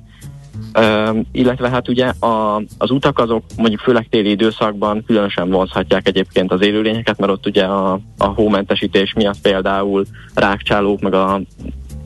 Uh, 0.78 1.18
illetve 1.33 1.68
hát 1.68 1.88
ugye 1.88 2.06
a, 2.06 2.62
az 2.78 2.90
utak 2.90 3.18
azok 3.18 3.42
mondjuk 3.56 3.80
főleg 3.80 4.09
téli 4.09 4.30
időszakban 4.30 5.04
különösen 5.06 5.50
vonzhatják 5.50 6.09
egyébként 6.09 6.52
az 6.52 6.62
élőlényeket, 6.62 7.18
mert 7.18 7.33
ott 7.33 7.47
ugye 7.47 7.64
a, 7.64 8.00
a 8.18 8.26
hómentesítés 8.26 9.12
miatt 9.12 9.40
például 9.42 10.04
rákcsálók 10.35 11.00
meg 11.00 11.14
a 11.14 11.40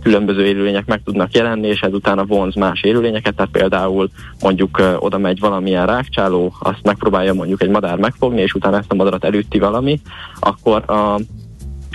különböző 0.03 0.47
élőlények 0.47 0.87
meg 0.87 1.03
tudnak 1.05 1.35
jelenni, 1.35 1.67
és 1.67 1.81
ez 1.81 1.93
utána 1.93 2.25
vonz 2.25 2.55
más 2.55 2.83
élőlényeket, 2.83 3.35
tehát 3.35 3.51
például 3.51 4.11
mondjuk 4.43 4.83
oda 4.99 5.19
megy 5.19 5.41
valamilyen 5.41 5.87
rákcsáló, 5.87 6.53
azt 6.59 6.83
megpróbálja 6.83 7.35
mondjuk 7.35 7.63
egy 7.63 7.69
madár 7.69 7.99
megfogni, 7.99 8.41
és 8.41 8.55
utána 8.55 8.79
ezt 8.79 8.93
a 8.93 8.95
madarat 8.95 9.25
elütti 9.25 9.59
valami, 9.59 10.01
akkor 10.41 10.91
a, 10.91 11.21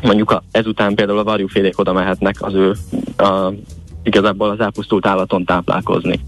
mondjuk 0.03 0.31
a, 0.31 0.43
ezután 0.51 0.95
például 0.95 1.19
a 1.19 1.23
varjúfélék 1.23 1.79
oda 1.79 1.93
mehetnek 1.93 2.35
az 2.39 2.53
ő 2.53 2.73
a, 3.17 3.53
igazából 4.03 4.49
az 4.49 4.59
elpusztult 4.59 5.05
állaton 5.05 5.45
táplálkozni. 5.45 6.19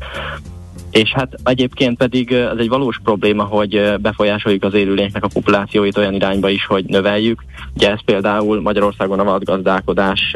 És 0.92 1.12
hát 1.14 1.36
egyébként 1.44 1.98
pedig 1.98 2.32
ez 2.32 2.58
egy 2.58 2.68
valós 2.68 3.00
probléma, 3.04 3.44
hogy 3.44 3.94
befolyásoljuk 4.02 4.64
az 4.64 4.74
élőlényeknek 4.74 5.24
a 5.24 5.30
populációit 5.34 5.98
olyan 5.98 6.14
irányba 6.14 6.50
is, 6.50 6.66
hogy 6.66 6.86
növeljük. 6.86 7.44
Ugye 7.76 7.92
ez 7.92 8.04
például 8.06 8.62
Magyarországon 8.62 9.20
a 9.20 9.24
vadgazdálkodás 9.24 10.36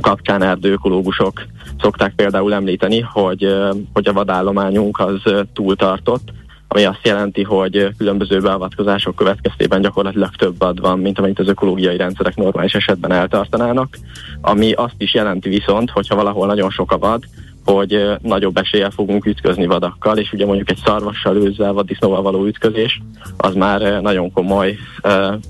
kapcsán 0.00 0.42
erdőökológusok 0.42 1.42
szokták 1.80 2.14
például 2.14 2.54
említeni, 2.54 3.00
hogy, 3.00 3.56
hogy 3.92 4.08
a 4.08 4.12
vadállományunk 4.12 4.98
az 4.98 5.22
túltartott, 5.52 6.32
ami 6.68 6.84
azt 6.84 7.06
jelenti, 7.06 7.42
hogy 7.42 7.88
különböző 7.96 8.40
beavatkozások 8.40 9.14
következtében 9.14 9.80
gyakorlatilag 9.80 10.30
több 10.36 10.60
ad 10.60 10.80
van, 10.80 10.98
mint 10.98 11.18
amennyit 11.18 11.38
az 11.38 11.48
ökológiai 11.48 11.96
rendszerek 11.96 12.36
normális 12.36 12.74
esetben 12.74 13.12
eltartanának, 13.12 13.98
ami 14.40 14.72
azt 14.72 14.94
is 14.98 15.14
jelenti 15.14 15.48
viszont, 15.48 15.90
hogyha 15.90 16.14
valahol 16.14 16.46
nagyon 16.46 16.70
sok 16.70 16.92
a 16.92 16.98
vad, 16.98 17.24
hogy 17.64 18.10
nagyobb 18.22 18.56
eséllyel 18.56 18.90
fogunk 18.90 19.26
ütközni 19.26 19.66
vadakkal, 19.66 20.18
és 20.18 20.32
ugye 20.32 20.46
mondjuk 20.46 20.70
egy 20.70 20.80
szarvassal, 20.84 21.36
őzzel, 21.36 21.72
vaddisznóval 21.72 22.22
való 22.22 22.46
ütközés, 22.46 23.00
az 23.36 23.54
már 23.54 24.00
nagyon 24.02 24.32
komoly 24.32 24.76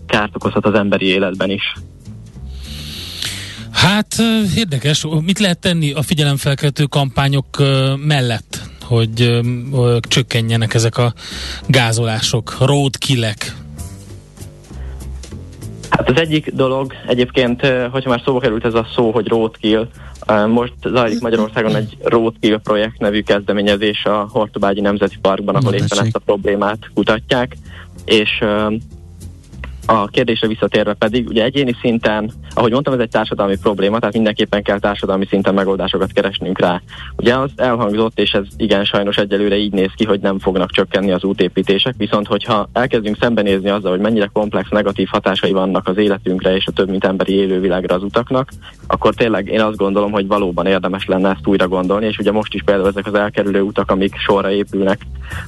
kárt 0.07 0.35
okozhat 0.35 0.67
az 0.67 0.75
emberi 0.75 1.07
életben 1.07 1.51
is. 1.51 1.75
Hát 3.85 4.15
érdekes, 4.57 5.07
mit 5.21 5.39
lehet 5.39 5.59
tenni 5.59 5.93
a 5.93 6.03
figyelemfelkeltő 6.03 6.85
kampányok 6.85 7.47
mellett? 8.07 8.73
hogy 8.85 9.41
csökkenjenek 10.01 10.75
ezek 10.75 10.99
a 10.99 11.13
gázolások, 11.67 12.57
roadkillek? 12.61 13.55
Hát 15.91 16.11
az 16.11 16.21
egyik 16.21 16.53
dolog, 16.53 16.93
egyébként, 17.07 17.67
hogyha 17.91 18.11
már 18.11 18.21
szóba 18.25 18.39
került 18.39 18.65
ez 18.65 18.75
a 18.75 18.87
szó, 18.95 19.11
hogy 19.11 19.29
roadkill, 19.29 19.89
most 20.49 20.73
zajlik 20.83 21.21
Magyarországon 21.21 21.77
egy 21.77 21.97
roadkill 22.03 22.61
projekt 22.63 22.99
nevű 22.99 23.23
kezdeményezés 23.23 24.05
a 24.05 24.29
Hortobágyi 24.31 24.81
Nemzeti 24.81 25.17
Parkban, 25.21 25.55
ahol 25.55 25.75
éppen 25.75 25.99
ezt 25.99 26.17
a 26.17 26.19
problémát 26.19 26.79
kutatják, 26.95 27.57
és 28.05 28.45
a 29.87 30.07
kérdésre 30.07 30.47
visszatérve 30.47 30.95
pedig, 30.95 31.29
ugye 31.29 31.45
egyéni 31.45 31.77
szinten, 31.81 32.33
ahogy 32.55 32.73
mondtam, 32.73 32.95
ez 32.95 33.01
egy 33.01 33.09
társadalmi 33.09 33.57
probléma, 33.57 33.99
tehát 33.99 34.15
mindenképpen 34.15 34.63
kell 34.63 34.79
társadalmi 34.79 35.27
szinten 35.27 35.55
megoldásokat 35.55 36.13
keresnünk 36.13 36.61
rá. 36.61 36.81
Ugye 37.17 37.35
az 37.35 37.51
elhangzott, 37.57 38.19
és 38.19 38.33
ez 38.33 38.45
igen 38.57 38.85
sajnos 38.85 39.17
egyelőre 39.17 39.57
így 39.57 39.73
néz 39.73 39.91
ki, 39.97 40.05
hogy 40.05 40.21
nem 40.21 40.39
fognak 40.39 40.71
csökkenni 40.71 41.11
az 41.11 41.25
útépítések, 41.25 41.95
viszont 41.97 42.27
hogyha 42.27 42.69
elkezdünk 42.73 43.17
szembenézni 43.21 43.69
azzal, 43.69 43.91
hogy 43.91 44.01
mennyire 44.01 44.31
komplex 44.33 44.69
negatív 44.69 45.09
hatásai 45.11 45.53
vannak 45.53 45.89
az 45.89 45.97
életünkre 45.97 46.55
és 46.57 46.67
a 46.67 46.73
több 46.73 46.89
mint 46.89 47.05
emberi 47.05 47.33
élővilágra 47.33 47.95
az 47.95 48.03
utaknak, 48.03 48.49
akkor 48.87 49.15
tényleg 49.15 49.49
én 49.49 49.61
azt 49.61 49.77
gondolom, 49.77 50.13
hogy 50.13 50.27
valóban 50.27 50.67
érdemes 50.67 51.07
lenne 51.07 51.29
ezt 51.29 51.47
újra 51.47 51.69
gondolni, 51.69 52.07
és 52.07 52.19
ugye 52.19 52.33
most 52.33 52.55
is 52.55 52.63
például 52.63 52.89
ezek 52.89 53.07
az 53.07 53.15
elkerülő 53.15 53.61
utak, 53.61 53.91
amik 53.91 54.17
sorra 54.17 54.51
épülnek 54.51 55.01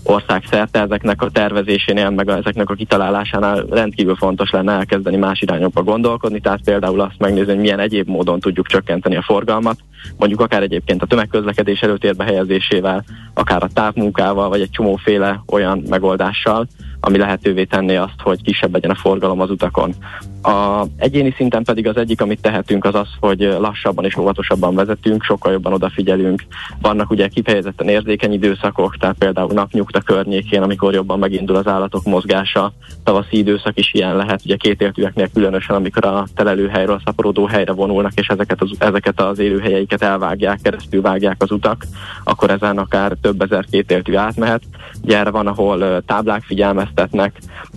országszerte, 0.03 0.81
ezeknek 0.81 1.23
a 1.23 1.31
tervezésénél, 1.31 2.11
meg 2.11 2.29
ezeknek 2.29 2.71
a 2.71 2.75
kitalálásánál 2.75 3.65
rendkívül 3.71 4.17
fontos 4.17 4.51
lenne 4.51 4.73
elkezdeni 4.73 5.17
más 5.17 5.41
irányokba 5.41 5.83
gondolkodni, 5.83 6.41
tehát 6.41 6.61
például 6.65 6.96
azt 7.01 7.19
megnézni, 7.19 7.53
hogy 7.53 7.61
milyen 7.61 7.79
egyéb 7.81 8.09
módon 8.09 8.41
tudjuk 8.41 8.67
csökkenteni 8.67 9.17
a 9.17 9.23
forgalmat, 9.23 9.79
mondjuk 10.17 10.41
akár 10.41 10.63
egyébként 10.63 11.03
a 11.03 11.07
tömegközlekedés 11.07 11.81
előtérbe 11.81 12.25
helyezésével, 12.25 13.05
akár 13.35 13.63
a 13.63 13.71
távmunkával, 13.75 14.49
vagy 14.49 14.61
egy 14.61 14.71
csomóféle 14.71 15.43
olyan 15.47 15.83
megoldással, 15.89 16.67
ami 17.07 17.19
lehetővé 17.19 17.65
tenné 17.65 17.97
azt, 17.97 18.21
hogy 18.23 18.43
kisebb 18.43 18.73
legyen 18.73 18.91
a 18.91 18.95
forgalom 18.95 19.41
az 19.41 19.51
utakon. 19.51 19.95
A 20.43 20.85
egyéni 20.97 21.35
szinten 21.37 21.65
pedig 21.65 21.89
az 21.89 21.97
egyik, 21.97 22.21
amit 22.21 22.41
tehetünk, 22.41 22.85
az 22.85 22.95
az, 22.95 23.09
hogy 23.21 23.41
lassabban 23.41 24.05
és 24.05 24.17
óvatosabban 24.17 24.75
vezetünk, 24.75 25.23
sokkal 25.23 25.53
jobban 25.53 25.73
odafigyelünk. 25.73 26.43
Vannak 26.81 27.11
ugye 27.11 27.29
kifejezetten 27.29 27.89
érzékeny 27.89 28.33
időszakok, 28.33 28.97
tehát 28.97 29.17
például 29.19 29.53
napnyugta 29.53 30.01
környékén, 30.01 30.63
amikor 30.63 30.95
jobban 30.95 31.19
megindul 31.19 31.57
az 31.57 31.67
állatok 31.67 32.05
mozgása, 32.05 32.73
tavaszi 33.05 33.39
időszak 33.39 33.79
is 33.79 33.95
ilyen 33.95 34.17
lehet, 34.17 34.41
ugye 34.45 34.57
éltűeknél 34.79 35.29
különösen, 35.33 35.77
amikor 35.77 36.05
a 36.05 36.27
telelőhelyről 36.35 36.95
a 36.95 37.03
szaporodó 37.05 37.47
helyre 37.47 37.73
vonulnak, 37.73 38.13
és 38.15 38.27
ezeket 38.27 38.63
az, 38.63 38.71
ezeket 38.79 39.21
az 39.21 39.39
élőhelyeiket 39.39 40.03
elvágják, 40.03 40.59
keresztül 40.63 41.01
vágják 41.01 41.43
az 41.43 41.51
utak, 41.51 41.85
akkor 42.25 42.51
ezen 42.51 42.79
akár 42.79 43.17
több 43.21 43.43
ezer 43.43 43.65
kétéltű 43.71 44.15
átmehet. 44.15 44.63
Ugye 45.03 45.19
erre 45.19 45.31
van, 45.31 45.47
ahol 45.47 46.03
táblák 46.07 46.43
figyelmeztetnek, 46.43 46.95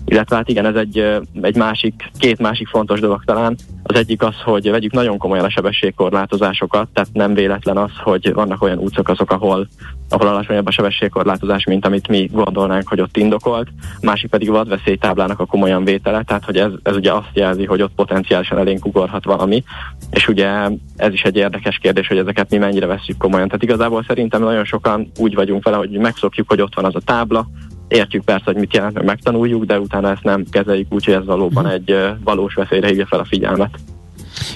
illetve 0.05 0.35
hát 0.35 0.49
igen, 0.49 0.65
ez 0.65 0.75
egy, 0.75 1.19
egy 1.41 1.55
másik, 1.55 2.11
két 2.17 2.39
másik 2.39 2.67
fontos 2.67 2.99
dolog 2.99 3.23
talán. 3.25 3.55
Az 3.83 3.95
egyik 3.95 4.23
az, 4.23 4.35
hogy 4.43 4.71
vegyük 4.71 4.91
nagyon 4.91 5.17
komolyan 5.17 5.45
a 5.45 5.49
sebességkorlátozásokat, 5.49 6.87
tehát 6.93 7.09
nem 7.13 7.33
véletlen 7.33 7.77
az, 7.77 7.91
hogy 8.03 8.33
vannak 8.33 8.61
olyan 8.61 8.77
útszakaszok, 8.77 9.31
ahol, 9.31 9.67
ahol 10.09 10.27
alacsonyabb 10.27 10.67
a 10.67 10.71
sebességkorlátozás, 10.71 11.63
mint 11.63 11.85
amit 11.85 12.07
mi 12.07 12.29
gondolnánk, 12.33 12.87
hogy 12.87 13.01
ott 13.01 13.17
indokolt. 13.17 13.67
Másik 14.01 14.29
pedig 14.29 14.49
vadveszélytáblának 14.49 15.39
a 15.39 15.45
komolyan 15.45 15.83
vétele, 15.83 16.23
tehát 16.23 16.45
hogy 16.45 16.57
ez, 16.57 16.71
ez 16.83 16.95
ugye 16.95 17.13
azt 17.13 17.29
jelzi, 17.33 17.65
hogy 17.65 17.81
ott 17.81 17.95
potenciálisan 17.95 18.57
elénk 18.57 18.85
ugorhat 18.85 19.25
valami, 19.25 19.63
és 20.11 20.27
ugye 20.27 20.47
ez 20.95 21.13
is 21.13 21.21
egy 21.21 21.35
érdekes 21.35 21.77
kérdés, 21.77 22.07
hogy 22.07 22.17
ezeket 22.17 22.49
mi 22.49 22.57
mennyire 22.57 22.85
veszük 22.85 23.17
komolyan. 23.17 23.47
Tehát 23.47 23.63
igazából 23.63 24.03
szerintem 24.07 24.41
nagyon 24.41 24.65
sokan 24.65 25.11
úgy 25.17 25.35
vagyunk 25.35 25.63
vele, 25.63 25.77
hogy 25.77 25.89
megszokjuk, 25.89 26.49
hogy 26.49 26.61
ott 26.61 26.75
van 26.75 26.85
az 26.85 26.95
a 26.95 27.01
tábla, 27.05 27.47
Értjük 27.89 28.23
persze, 28.23 28.43
hogy 28.45 28.55
mit 28.55 28.73
jelent, 28.73 29.03
megtanuljuk, 29.03 29.65
de 29.65 29.79
utána 29.79 30.09
ezt 30.09 30.23
nem 30.23 30.43
kezeljük 30.49 30.93
úgy, 30.93 31.05
hogy 31.05 31.13
ez 31.13 31.25
valóban 31.25 31.63
mhm. 31.63 31.73
egy 31.73 31.97
valós 32.23 32.53
veszélyre 32.53 32.87
hívja 32.87 33.05
fel 33.05 33.19
a 33.19 33.25
figyelmet. 33.25 33.79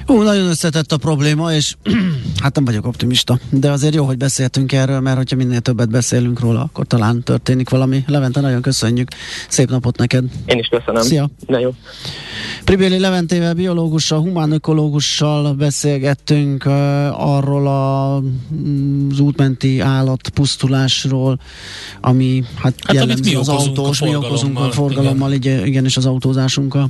Ú, 0.08 0.22
nagyon 0.22 0.48
összetett 0.48 0.92
a 0.92 0.98
probléma, 0.98 1.54
és 1.54 1.76
hát 2.44 2.56
nem 2.56 2.66
vagyok 2.66 2.86
optimista, 2.86 3.40
de 3.50 3.72
azért 3.72 3.96
jó, 3.96 4.06
hogy 4.06 4.18
beszéltünk 4.18 4.72
erről, 4.72 5.00
mert 5.00 5.18
hogyha 5.18 5.36
minél 5.36 5.60
többet 5.60 5.90
beszélünk 5.90 6.40
róla, 6.40 6.62
akkor 6.62 6.86
talán 6.86 7.24
történik 7.24 7.70
valami. 7.70 8.04
Levente, 8.08 8.42
nagyon 8.42 8.62
köszönjük. 8.62 9.08
Szép 9.48 9.70
napot 9.70 9.98
neked. 9.98 10.24
Én 10.46 10.58
is 10.58 10.68
köszönöm. 10.68 11.02
Szia. 11.02 11.30
Na 11.48 11.60
jó. 11.60 11.74
Pribéli 12.64 13.00
Leventével, 13.00 13.54
biológussal, 13.54 14.20
humánökológussal 14.20 15.54
beszélgettünk 15.54 16.66
uh, 16.66 16.74
arról 17.36 17.68
a, 17.68 18.20
mm, 18.54 19.10
az 19.12 19.20
útmenti 19.20 19.80
állat 19.80 20.30
pusztulásról, 20.30 21.40
ami 22.02 22.44
hát, 22.56 22.74
hát 22.84 22.96
jellemző 22.96 23.38
az 23.38 23.50
autós, 23.50 24.02
mi 24.02 24.16
okozunk 24.16 24.60
a 24.60 24.72
forgalommal, 24.72 25.32
igen. 25.32 25.66
igen, 25.66 25.86
és 25.86 25.98
az 25.98 26.06
autózásunkkal. 26.06 26.90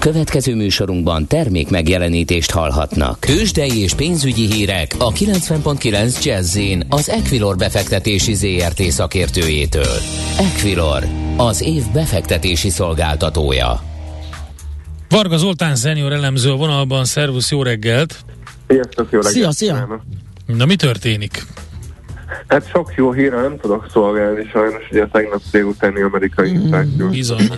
Következő 0.00 0.54
műsorunkban 0.54 1.26
termék 1.26 1.70
megjelenítést 1.70 2.50
hallhatnak. 2.50 3.20
Kősdei 3.20 3.82
és 3.82 3.94
pénzügyi 3.94 4.46
hírek 4.52 4.94
a 4.98 5.12
90.9 5.12 6.24
jazz 6.24 6.58
az 6.88 7.08
Equilor 7.08 7.56
befektetési 7.56 8.34
ZRT 8.34 8.82
szakértőjétől. 8.82 9.96
Equilor, 10.38 11.02
az 11.36 11.62
év 11.62 11.82
befektetési 11.92 12.70
szolgáltatója. 12.70 13.80
Varga 15.08 15.36
Zoltán 15.36 15.74
szenior 15.74 16.12
elemző 16.12 16.50
a 16.50 16.56
vonalban, 16.56 17.04
szervusz, 17.04 17.50
jó 17.50 17.62
reggelt! 17.62 18.24
Sziasztok, 18.68 19.10
jó 19.10 19.20
reggelt! 19.20 19.34
Szia, 19.34 19.52
szia! 19.52 20.02
Na 20.46 20.66
mi 20.66 20.76
történik? 20.76 21.42
Hát 22.46 22.68
sok 22.68 22.92
jó 22.96 23.12
hírre 23.12 23.40
nem 23.40 23.58
tudok 23.58 23.86
szolgálni 23.92 24.48
sajnos, 24.52 24.82
ugye 24.90 25.02
a 25.02 25.08
tegnap 25.12 25.40
délutáni 25.50 26.00
amerikai 26.00 26.50
infláció. 26.50 27.08
Bizony 27.08 27.50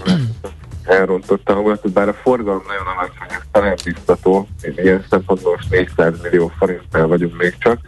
elrontotta 0.85 1.53
hangulatot, 1.55 1.93
bár 1.93 2.09
a 2.09 2.15
forgalom 2.15 2.63
nagyon 2.67 2.87
alacsony, 2.87 3.27
ez 3.29 3.43
talán 3.51 3.77
biztató. 3.85 4.49
Ilyen 4.77 5.05
szempontból 5.11 5.53
most 5.53 5.71
400 5.71 6.21
millió 6.23 6.53
forintnál 6.59 7.07
vagyunk 7.07 7.37
még 7.37 7.59
csak. 7.59 7.79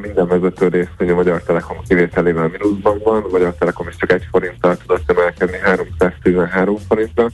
Minden 0.00 0.26
vezető 0.28 0.68
részvény 0.68 1.10
a 1.10 1.14
Magyar 1.14 1.42
Telekom 1.42 1.76
kivételével 1.88 2.48
mínuszban 2.48 3.00
van, 3.04 3.22
a 3.22 3.28
Magyar 3.30 3.54
Telekom 3.54 3.88
is 3.88 3.96
csak 3.96 4.12
egy 4.12 4.26
forinttal 4.30 4.76
tudott 4.76 5.10
emelkedni 5.10 5.58
313 5.58 6.76
forintra. 6.88 7.28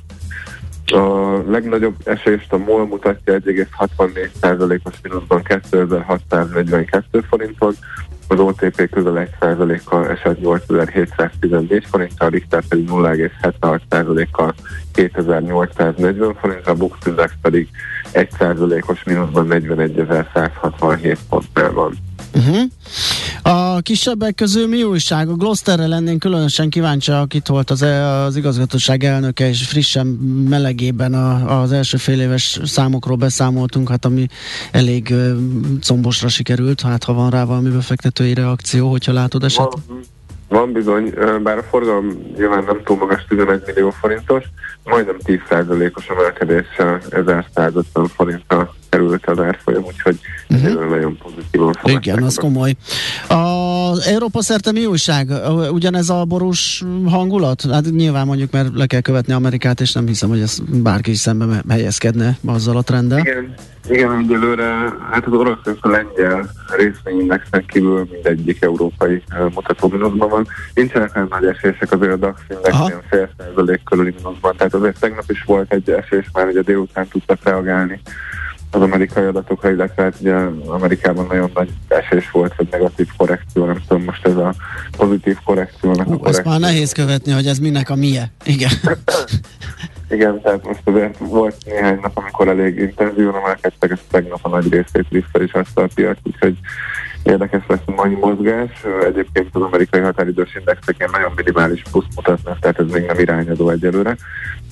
A 0.86 1.32
legnagyobb 1.50 1.96
esést 2.04 2.52
a 2.52 2.56
MOL 2.56 2.86
mutatja 2.86 3.38
1,64%-os 3.38 4.94
mínuszban 5.02 5.42
2642 5.42 7.20
forinton, 7.28 7.74
az 8.28 8.38
OTP 8.38 8.90
közel 8.90 9.28
1%-kal 9.40 10.10
esett 10.10 10.40
8714 10.40 11.86
forintra, 11.90 12.26
a 12.26 12.28
Richter 12.28 12.64
pedig 12.68 12.88
0,76%-kal 12.88 14.54
2840 14.92 16.34
forintra, 16.34 16.72
a 16.72 16.74
Bux 16.74 16.98
Index 17.06 17.32
pedig 17.42 17.68
1%-os 18.12 19.04
mínuszban 19.04 19.46
41167 19.46 21.18
pontnál 21.28 21.72
van. 21.72 21.98
Uh-huh. 22.34 22.62
A 23.42 23.80
kisebbek 23.80 24.34
közül 24.34 24.68
mi 24.68 24.82
újság? 24.82 25.28
A 25.28 25.34
Gloucesterre 25.34 25.86
lennénk 25.86 26.18
különösen 26.18 26.70
kíváncsiak, 26.70 27.34
itt 27.34 27.46
volt 27.46 27.70
az, 27.70 27.82
e- 27.82 28.06
az 28.06 28.36
igazgatóság 28.36 29.04
elnöke, 29.04 29.48
és 29.48 29.66
frissen 29.66 30.06
melegében 30.48 31.14
a, 31.14 31.60
az 31.60 31.72
első 31.72 31.96
fél 31.96 32.20
éves 32.20 32.60
számokról 32.64 33.16
beszámoltunk, 33.16 33.88
hát 33.88 34.04
ami 34.04 34.26
elég 34.70 35.14
combosra 35.80 36.28
sikerült, 36.28 36.80
hát 36.80 37.04
ha 37.04 37.12
van 37.12 37.30
rá 37.30 37.44
valami 37.44 37.68
befektetői 37.68 38.34
reakció, 38.34 38.90
hogyha 38.90 39.12
látod 39.12 39.44
eset. 39.44 39.74
Van, 39.86 40.04
van 40.54 40.72
bizony, 40.72 41.14
bár 41.42 41.58
a 41.58 41.62
forgalom 41.62 42.06
nyilván 42.36 42.64
nem 42.64 42.80
túl 42.84 42.96
magas 42.96 43.24
11 43.28 43.62
millió 43.66 43.90
forintos, 43.90 44.44
majdnem 44.84 45.16
10%-os 45.24 46.08
emelkedéssel 46.08 47.00
1150 47.10 48.06
forinttal 48.06 48.74
került 48.88 49.26
az 49.26 49.38
árfolyam, 49.38 49.84
úgyhogy 49.84 50.18
uh-huh. 50.48 50.88
nagyon 50.88 51.18
pozitívan 51.22 51.74
Igen, 51.84 52.22
az 52.22 52.34
komoly. 52.36 52.74
Az 53.28 54.06
Európa 54.06 54.42
szerte 54.42 54.72
mi 54.72 54.86
újság? 54.86 55.28
Ugyanez 55.70 56.10
a 56.10 56.24
borús 56.24 56.84
hangulat? 57.06 57.62
Hát 57.70 57.90
nyilván 57.90 58.26
mondjuk, 58.26 58.50
mert 58.50 58.68
le 58.74 58.86
kell 58.86 59.00
követni 59.00 59.32
Amerikát, 59.32 59.80
és 59.80 59.92
nem 59.92 60.06
hiszem, 60.06 60.28
hogy 60.28 60.40
ez 60.40 60.58
bárki 60.82 61.10
is 61.10 61.18
szembe 61.18 61.62
helyezkedne 61.68 62.38
azzal 62.44 62.76
a 62.76 62.82
trenddel. 62.82 63.18
Igen, 63.18 63.54
igen, 63.88 64.18
egyelőre 64.18 64.64
hát 65.10 65.26
az 65.26 65.32
orosz 65.32 65.58
és 65.64 65.78
a 65.80 65.88
lengyel 65.88 66.50
részvényindexen 66.76 67.64
kívül 67.66 68.08
mindegyik 68.10 68.62
európai 68.62 69.22
mutató 69.54 69.88
mínuszban 69.88 70.28
van. 70.28 70.43
Nincsenek 70.74 71.16
olyan 71.16 71.28
nagy 71.30 71.46
esések 71.46 71.92
azért 71.92 72.12
a 72.12 72.16
DAX 72.16 72.40
index 72.48 72.76
ilyen 72.86 73.02
fél 73.10 73.28
százalék 73.38 73.82
körüli 73.82 74.14
mínuszban, 74.16 74.56
tehát 74.56 74.74
azért 74.74 74.98
tegnap 74.98 75.30
is 75.30 75.42
volt 75.46 75.72
egy 75.72 75.90
esés, 75.90 76.26
már 76.32 76.46
ugye 76.46 76.60
délután 76.60 77.08
tudtak 77.08 77.38
reagálni 77.42 78.00
az 78.74 78.80
amerikai 78.80 79.24
adatokra, 79.24 79.70
illetve 79.70 80.02
hát 80.02 80.14
ugye 80.20 80.34
Amerikában 80.66 81.26
nagyon 81.26 81.50
nagy 81.54 81.68
esés 81.88 82.30
volt, 82.30 82.54
vagy 82.56 82.68
negatív 82.70 83.08
korrekció, 83.16 83.64
nem 83.64 83.82
tudom 83.88 84.04
most 84.04 84.26
ez 84.26 84.36
a 84.36 84.54
pozitív 84.96 85.36
korrekciónak 85.44 86.06
uh, 86.06 86.12
a 86.12 86.16
korrekció. 86.16 86.50
már 86.50 86.60
nehéz 86.60 86.92
követni, 86.92 87.32
hogy 87.32 87.46
ez 87.46 87.58
minek 87.58 87.90
a 87.90 87.94
mie. 87.94 88.30
Igen. 88.44 88.70
Igen, 90.10 90.40
tehát 90.40 90.66
most 90.66 90.80
azért 90.84 91.18
volt 91.18 91.56
néhány 91.64 91.98
nap, 92.02 92.18
amikor 92.18 92.48
elég 92.48 92.78
intenzívan 92.78 93.36
emelkedtek, 93.36 93.90
ezt 93.90 94.02
tegnap 94.10 94.38
a 94.42 94.48
nagy 94.48 94.72
részét 94.72 95.08
vissza 95.08 95.42
is 95.42 95.52
azt 95.52 95.78
a 95.78 95.88
piac, 95.94 96.18
úgyhogy 96.22 96.58
érdekes 97.22 97.62
lesz 97.66 97.86
a 97.86 97.92
mai 97.92 98.14
mozgás. 98.14 98.84
Egyébként 99.06 99.48
az 99.52 99.62
amerikai 99.62 100.00
határidős 100.00 100.54
indexek 100.54 101.10
nagyon 101.10 101.32
minimális 101.36 101.82
plusz 101.90 102.14
mutatnak, 102.14 102.58
tehát 102.58 102.78
ez 102.78 102.86
még 102.86 103.06
nem 103.06 103.18
irányadó 103.18 103.70
egyelőre 103.70 104.16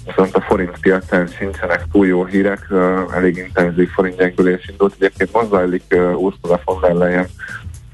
viszont 0.07 0.37
a 0.37 0.41
forint 0.41 0.79
piacán 0.81 1.27
sincsenek 1.27 1.85
túl 1.93 2.07
jó 2.07 2.25
hírek, 2.25 2.67
elég 3.15 3.37
intenzív 3.37 3.89
forintgyengülés 3.89 4.69
indult. 4.71 4.95
Egyébként 4.99 5.33
most 5.33 5.49
zajlik 5.49 5.95
Ursula 6.17 6.61
von 6.65 6.81
der 6.81 6.95
Leyen 6.95 7.27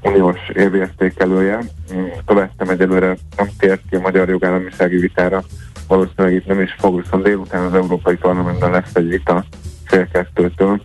uniós 0.01 0.49
évértékelője. 0.53 1.59
Mm, 1.93 2.05
Követtem 2.25 2.69
egyelőre 2.69 3.17
nem 3.37 3.47
tért 3.57 3.81
ki 3.89 3.95
a 3.95 3.99
magyar 3.99 4.29
jogállamisági 4.29 4.97
vitára, 4.97 5.43
valószínűleg 5.87 6.33
itt 6.33 6.45
nem 6.45 6.61
is 6.61 6.75
fog, 6.79 7.01
viszont 7.01 7.23
délután 7.23 7.65
az 7.65 7.73
Európai 7.73 8.15
Parlamentben 8.15 8.71
lesz 8.71 8.95
egy 8.95 9.09
vita 9.09 9.43
fél 9.85 10.07
kettőtől, 10.07 10.81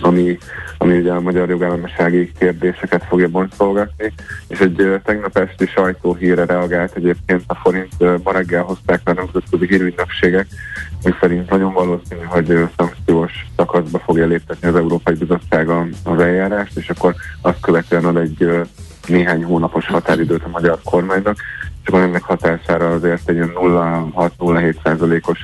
ami, 0.00 0.38
ami 0.78 0.98
ugye 0.98 1.12
a 1.12 1.20
magyar 1.20 1.48
jogállamisági 1.48 2.32
kérdéseket 2.38 3.04
fogja 3.04 3.28
boncolgatni, 3.28 4.12
és 4.48 4.58
egy 4.58 5.00
tegnap 5.04 5.36
esti 5.36 5.66
sajtóhíre 5.66 6.44
reagált 6.44 6.96
egyébként 6.96 7.42
a 7.46 7.54
forint, 7.54 8.22
ma 8.22 8.32
reggel 8.32 8.62
hozták 8.62 9.00
a 9.04 9.12
nemzetközi 9.12 9.66
hírügynökségek, 9.66 10.46
mi 11.04 11.10
szerint 11.20 11.50
nagyon 11.50 11.72
valószínű, 11.72 12.22
hogy 12.24 12.68
szankciós 12.76 13.46
szakaszba 13.56 13.98
fogja 13.98 14.26
léptetni 14.26 14.68
az 14.68 14.76
Európai 14.76 15.14
Bizottság 15.14 15.68
az 16.04 16.20
eljárást, 16.20 16.76
és 16.76 16.90
akkor 16.90 17.14
azt 17.40 17.60
követően 17.60 18.04
ad 18.04 18.16
egy 18.16 18.48
néhány 19.06 19.44
hónapos 19.44 19.86
határidőt 19.86 20.44
a 20.44 20.48
magyar 20.48 20.78
kormánynak, 20.84 21.36
akkor 21.84 22.00
ennek 22.00 22.22
hatására 22.22 22.90
azért 22.90 23.28
egy 23.28 23.36
0,6-0,7 23.36 24.74
százalékos 24.84 25.38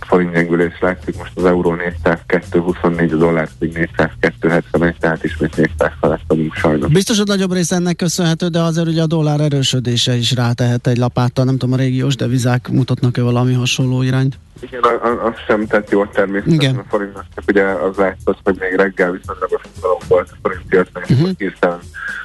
forintgyengülés 0.00 0.80
látszik, 0.80 1.16
most 1.18 1.32
az 1.34 1.44
euró 1.44 1.76
402,24, 2.04 3.12
a 3.12 3.16
dollár 3.16 3.48
pedig 3.58 3.90
402,71, 3.96 4.94
tehát 4.98 5.24
ismét 5.24 5.56
400 5.56 5.92
felett 6.00 6.20
vagyunk 6.26 6.54
sajnos. 6.54 6.92
Biztos, 6.92 7.16
hogy 7.16 7.26
nagyobb 7.26 7.52
része 7.52 7.76
ennek 7.76 7.96
köszönhető, 7.96 8.48
de 8.48 8.60
azért 8.60 8.86
ugye 8.86 9.02
a 9.02 9.06
dollár 9.06 9.40
erősödése 9.40 10.14
is 10.14 10.34
rátehet 10.34 10.86
egy 10.86 10.96
lapáttal, 10.96 11.44
nem 11.44 11.58
tudom, 11.58 11.74
a 11.74 11.78
régiós 11.78 12.16
devizák 12.16 12.68
mutatnak-e 12.68 13.22
valami 13.22 13.52
hasonló 13.52 14.02
irányt? 14.02 14.38
Igen, 14.62 14.82
az 15.24 15.34
sem 15.46 15.66
tett 15.66 15.90
jól 15.90 16.10
természetesen 16.10 16.60
Igen. 16.60 16.76
a 16.76 16.84
forintnak, 16.88 17.24
csak 17.34 17.44
ugye 17.48 17.64
az 17.64 17.96
látszott, 17.96 18.38
hogy 18.44 18.56
még 18.58 18.74
reggel 18.74 19.10
viszonylagos 19.10 19.62
fogalom 19.74 19.98
volt 20.08 20.28
a 20.30 20.36
forint 20.42 20.62
piacon, 20.68 21.02
és 21.06 21.10
uh-huh. 21.10 21.30
hirtelen 21.38 21.80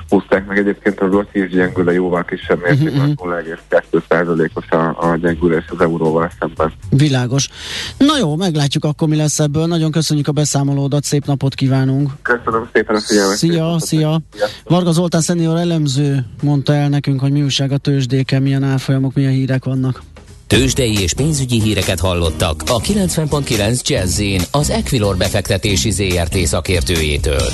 húzták 0.10 0.48
meg 0.48 0.58
egyébként 0.58 1.00
az 1.00 1.14
ott 1.14 1.36
is 1.36 1.50
gyengül, 1.50 1.92
jóval 1.92 2.26
kisebb 2.26 2.62
mértékben, 2.62 3.16
uh-huh. 3.18 3.44
0,2%-os 3.70 4.70
a, 4.70 5.12
a 5.12 5.16
gyengülés 5.16 5.66
az 5.68 5.82
euróval 5.82 6.32
szemben. 6.40 6.74
Világos. 6.90 7.50
Na 7.98 8.18
jó, 8.18 8.36
meglátjuk 8.36 8.84
akkor 8.86 9.08
mi 9.08 9.16
lesz 9.16 9.40
ebből. 9.40 9.66
Nagyon 9.66 9.92
köszönjük 9.92 10.28
a 10.28 10.32
beszámolódat, 10.32 11.04
szép 11.04 11.26
napot 11.26 11.54
kívánunk. 11.54 12.12
Köszönöm 12.22 12.70
szépen 12.74 12.96
a 12.96 13.00
figyelmet. 13.00 13.38
Szia, 13.38 13.80
szia. 13.80 14.22
Varga 14.64 14.92
Zoltán 14.92 15.22
szenior 15.22 15.58
elemző 15.58 16.26
mondta 16.42 16.74
el 16.74 16.90
nekünk, 16.90 17.20
hogy 17.20 17.32
mi 17.32 17.42
újság 17.44 17.72
a 17.72 17.78
tőzsdéken, 17.78 18.42
milyen 18.42 18.64
árfolyamok, 18.64 19.14
milyen 19.14 19.32
hírek 19.32 19.66
vannak. 19.66 20.02
Tőzsdei 20.48 21.02
és 21.02 21.14
pénzügyi 21.14 21.62
híreket 21.62 22.00
hallottak 22.00 22.64
a 22.68 22.80
90.9 22.80 23.82
jazz 23.88 24.22
az 24.52 24.70
Equilor 24.70 25.18
befektetési 25.18 25.92
ZRT 25.92 26.38
szakértőjétől. 26.38 27.50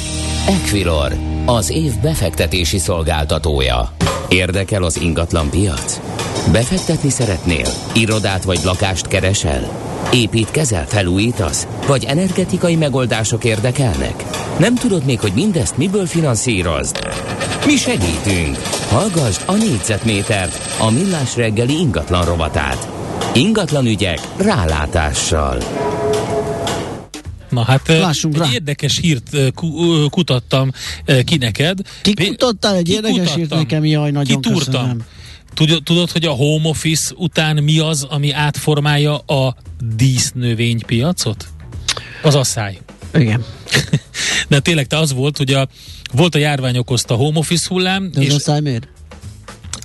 Equilor, 0.47 1.13
az 1.45 1.69
év 1.69 1.99
befektetési 2.01 2.77
szolgáltatója. 2.77 3.95
Érdekel 4.29 4.83
az 4.83 5.01
ingatlan 5.01 5.49
piac? 5.49 5.99
Befektetni 6.51 7.09
szeretnél? 7.09 7.67
Irodát 7.95 8.43
vagy 8.43 8.59
lakást 8.63 9.07
keresel? 9.07 9.91
Építkezel, 10.11 10.87
felújítasz? 10.87 11.67
Vagy 11.87 12.03
energetikai 12.03 12.75
megoldások 12.75 13.43
érdekelnek? 13.43 14.23
Nem 14.59 14.75
tudod 14.75 15.05
még, 15.05 15.19
hogy 15.19 15.33
mindezt 15.35 15.77
miből 15.77 16.05
finanszírozd? 16.05 16.99
Mi 17.65 17.75
segítünk! 17.75 18.57
Hallgassd 18.89 19.41
a 19.45 19.53
négyzetmétert, 19.53 20.59
a 20.79 20.91
millás 20.91 21.35
reggeli 21.35 21.73
ingatlan 21.79 22.25
rovatát. 22.25 22.82
Ingatlan 23.33 23.85
ügyek 23.85 24.19
rálátással. 24.37 25.57
Na 27.49 27.63
hát 27.63 27.87
Lássunk 27.87 28.33
egy 28.35 28.41
rá. 28.41 28.47
érdekes 28.51 28.99
hírt 28.99 29.29
kutattam 30.09 30.71
ki 31.25 31.37
neked. 31.37 31.79
Ki 32.01 32.13
kutattál 32.13 32.75
egy 32.75 32.83
ki 32.83 32.91
érdekes 32.91 33.15
kutattam. 33.17 33.37
hírt 33.39 33.49
nekem? 33.49 33.85
Jaj, 33.85 34.11
nagyon 34.11 34.41
Kitúrtam. 34.41 34.71
köszönöm. 34.73 35.03
Tudod, 35.53 35.83
tudod, 35.83 36.11
hogy 36.11 36.25
a 36.25 36.31
home 36.31 36.69
office 36.69 37.13
után 37.17 37.63
mi 37.63 37.79
az, 37.79 38.03
ami 38.09 38.31
átformálja 38.31 39.17
a 39.17 39.55
dísznövénypiacot? 39.95 41.47
Az 42.23 42.35
asszály. 42.35 42.79
Igen. 43.13 43.43
De 44.49 44.59
tényleg 44.59 44.87
te 44.87 44.97
az 44.97 45.13
volt, 45.13 45.37
hogy 45.37 45.53
a, 45.53 45.67
volt 46.13 46.35
a 46.35 46.37
járvány 46.37 46.77
okozta 46.77 47.15
home 47.15 47.37
office 47.37 47.65
hullám. 47.69 48.11
De 48.11 48.19
az 48.19 48.25
és 48.25 48.33
asszály 48.33 48.59
miért? 48.59 48.87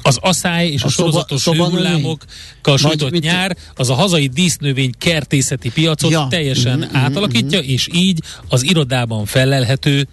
Az 0.02 0.18
asszály 0.20 0.68
és 0.68 0.82
a, 0.82 0.86
a 0.86 0.90
sorozatos 0.90 1.40
szoba, 1.40 1.64
hőhullámokkal 1.64 2.78
sújtott 2.78 3.20
nyár, 3.20 3.56
az 3.74 3.90
a 3.90 3.94
hazai 3.94 4.26
dísznövény 4.26 4.92
kertészeti 4.98 5.70
piacot 5.70 6.10
ja. 6.10 6.26
teljesen 6.30 6.78
mm-hmm, 6.78 6.96
átalakítja, 6.96 7.58
mm-hmm. 7.58 7.68
és 7.68 7.88
így 7.92 8.22
az 8.48 8.62
irodában 8.62 9.24
felelhető 9.24 10.08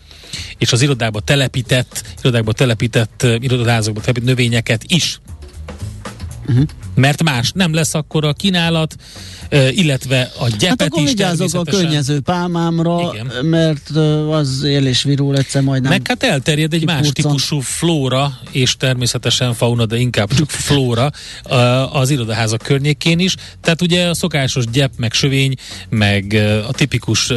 és 0.57 0.71
az 0.71 0.81
irodába 0.81 1.19
telepített, 1.19 2.03
irodákba 2.19 2.53
telepített, 2.53 3.27
irodaházakba 3.39 3.99
telepített 3.99 4.27
növényeket 4.27 4.83
is 4.87 5.19
Uh-huh. 6.47 6.65
Mert 6.95 7.23
más 7.23 7.51
nem 7.51 7.73
lesz 7.73 7.93
akkor 7.93 8.25
a 8.25 8.33
kínálat, 8.33 8.95
illetve 9.69 10.31
a 10.39 10.47
gyepet 10.47 10.67
hát 10.67 10.81
akkor 10.81 11.03
is 11.03 11.09
vigyázok 11.09 11.53
a 11.53 11.63
könnyező 11.63 12.19
pálmámra, 12.19 13.11
Igen. 13.13 13.45
mert 13.45 13.89
az 14.29 14.63
él 14.63 14.85
és 14.85 15.03
virul 15.03 15.37
egyszer 15.37 15.61
majd 15.61 15.81
nem. 15.81 15.91
Meg 15.91 16.01
hát 16.07 16.23
elterjed 16.23 16.73
egy 16.73 16.85
más 16.85 17.09
típusú 17.13 17.59
flóra, 17.59 18.39
és 18.51 18.77
természetesen 18.77 19.53
fauna, 19.53 19.85
de 19.85 19.97
inkább 19.97 20.33
csak 20.33 20.49
flóra 20.49 21.11
az 21.91 22.09
irodaházak 22.09 22.61
környékén 22.61 23.19
is. 23.19 23.35
Tehát 23.61 23.81
ugye 23.81 24.07
a 24.07 24.13
szokásos 24.13 24.65
gyep, 24.65 24.91
meg 24.97 25.13
sövény, 25.13 25.55
meg 25.89 26.33
a 26.67 26.71
tipikus 26.71 27.29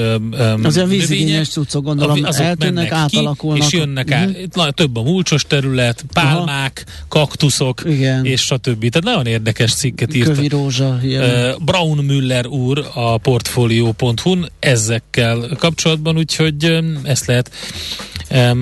Az 0.62 0.76
a 0.76 0.84
vízigényes 0.84 1.48
cuccok 1.48 1.84
gondolom 1.84 2.24
azok 2.24 2.44
eltűnnek, 2.44 2.92
átalakulnak. 2.92 3.66
és 3.66 3.72
jönnek 3.72 4.08
uh-huh. 4.08 4.64
át. 4.64 4.74
Több 4.74 4.96
a 4.96 5.02
mulcsos 5.02 5.44
terület, 5.46 6.04
pálmák, 6.12 6.84
Aha. 6.86 7.06
kaktuszok, 7.08 7.82
Igen. 7.86 8.24
és 8.24 8.40
stb. 8.40 8.88
Tehát 8.88 9.02
nagyon 9.02 9.26
érdekes 9.26 9.47
cikket 9.52 10.14
írt. 10.14 10.26
Kövi 10.26 10.48
rózsa. 10.48 10.98
Uh, 11.02 11.64
Brown 11.64 12.04
Müller 12.04 12.46
úr 12.46 12.90
a 12.94 13.18
portfolio.hu-n 13.18 14.50
ezekkel 14.58 15.48
kapcsolatban, 15.58 16.16
úgyhogy 16.16 16.78
ezt 17.02 17.26
lehet 17.26 17.50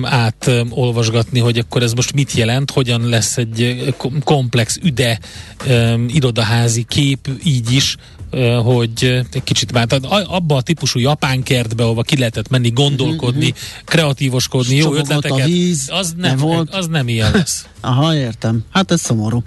átolvasgatni, 0.01 1.39
hogy 1.39 1.57
akkor 1.57 1.83
ez 1.83 1.93
most 1.93 2.13
mit 2.13 2.31
jelent, 2.31 2.71
hogyan 2.71 3.09
lesz 3.09 3.37
egy 3.37 3.93
komplex 4.23 4.77
üde 4.83 5.19
irodaházi 6.07 6.83
kép 6.83 7.29
így 7.43 7.71
is, 7.71 7.95
hogy 8.63 9.23
egy 9.31 9.43
kicsit 9.43 9.71
már 9.71 9.87
abba 10.27 10.55
a 10.55 10.61
típusú 10.61 10.99
japán 10.99 11.43
kertbe, 11.43 11.83
ahova 11.83 12.01
ki 12.01 12.17
lehetett 12.17 12.49
menni, 12.49 12.69
gondolkodni, 12.69 13.47
uh-huh. 13.47 13.83
kreatívoskodni, 13.85 14.75
jó 14.75 14.93
ötleteket, 14.93 15.39
a 15.39 15.45
víz, 15.45 15.89
az 15.91 16.13
nem, 16.17 16.29
nem 16.29 16.37
volt. 16.37 16.73
az 16.73 16.87
nem 16.87 17.07
ilyen 17.07 17.31
lesz. 17.31 17.65
Aha, 17.81 18.15
értem. 18.15 18.63
Hát 18.71 18.91
ez 18.91 19.01
szomorú. 19.01 19.43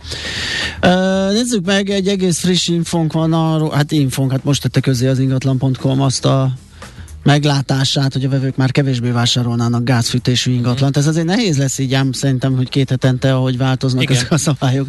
Uh, 0.82 1.32
nézzük 1.32 1.64
meg, 1.64 1.90
egy 1.90 2.08
egész 2.08 2.38
friss 2.38 2.68
infónk 2.68 3.12
van 3.12 3.32
arról, 3.32 3.70
hát 3.70 3.92
infónk, 3.92 4.30
hát 4.30 4.44
most 4.44 4.62
tette 4.62 4.80
közé 4.80 5.06
az 5.06 5.18
ingatlan.com 5.18 6.00
azt 6.00 6.24
a 6.24 6.52
meglátását, 7.22 8.12
hogy 8.12 8.24
a 8.24 8.28
vevők 8.28 8.56
már 8.56 8.70
kevésbé 8.70 9.10
vásárolnának 9.10 9.84
gázfűtésű 9.84 10.52
ingatlant. 10.52 10.96
Ez 10.96 11.06
azért 11.06 11.26
nehéz 11.26 11.58
lesz 11.58 11.78
így 11.78 11.94
ám 11.94 12.12
szerintem, 12.12 12.56
hogy 12.56 12.68
két 12.68 12.90
hetente, 12.90 13.34
ahogy 13.34 13.56
változnak 13.56 14.02
igen. 14.02 14.16
ezek 14.16 14.32
a 14.32 14.38
szabályok. 14.38 14.86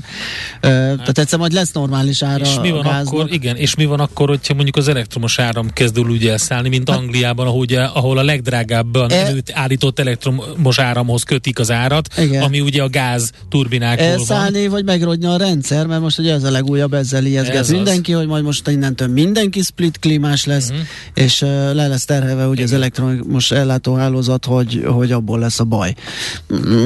Hát. 0.62 0.62
Tehát 0.98 1.18
egyszer 1.18 1.40
majd 1.40 1.52
lesz 1.52 1.72
normális 1.72 2.24
ára 2.24 2.46
és 2.46 2.60
mi 2.62 2.72
van 2.72 2.86
akkor, 2.86 3.28
Igen, 3.32 3.56
és 3.56 3.76
mi 3.76 3.86
van 3.86 4.00
akkor, 4.00 4.28
hogyha 4.28 4.54
mondjuk 4.54 4.76
az 4.76 4.88
elektromos 4.88 5.40
áram 5.40 5.70
kezd 5.74 6.00
úgy 6.00 6.28
elszállni, 6.28 6.70
mint 6.70 6.90
hát, 6.90 6.98
Angliában, 6.98 7.48
ahogy, 7.48 7.74
ahol 7.74 8.18
a 8.18 8.24
legdrágábban 8.24 9.12
e, 9.12 9.34
állított 9.54 10.00
elektromos 10.00 10.80
áramhoz 10.80 11.24
kötik 11.24 11.60
az 11.60 11.72
árat, 11.72 12.08
igen. 12.18 12.44
ami 12.44 12.60
ugye 12.60 12.84
a 12.84 12.90
gáz 12.90 13.32
turbinákból 13.50 14.06
Elszállni, 14.06 14.62
van. 14.62 14.70
vagy 14.70 14.84
megrogyni 14.84 15.26
a 15.26 15.38
rendszer, 15.38 15.86
mert 15.86 16.02
most 16.02 16.20
ugye 16.20 16.34
ez 16.34 16.44
a 16.44 16.52
legújabb, 16.52 16.94
ezzel 16.94 17.26
ijeszget 17.26 17.56
ez 17.56 17.70
mindenki, 17.70 18.12
hogy 18.12 18.28
majd 18.28 18.44
most 18.44 18.68
innentől 18.68 19.08
mindenki 19.08 19.62
split 19.62 20.00
klímás 20.00 20.46
lesz, 20.46 20.70
uh-huh. 20.70 20.86
és 21.14 21.42
uh, 21.42 21.50
le 21.50 21.88
lesz 21.88 22.06
terhelve 22.22 22.48
ugye 22.48 22.64
az 22.64 22.74
elektromos 22.74 23.52
ellátóhálózat, 23.52 24.46
hogy, 24.46 24.84
hogy 24.86 25.12
abból 25.12 25.40
lesz 25.40 25.60
a 25.60 25.64
baj. 25.64 25.94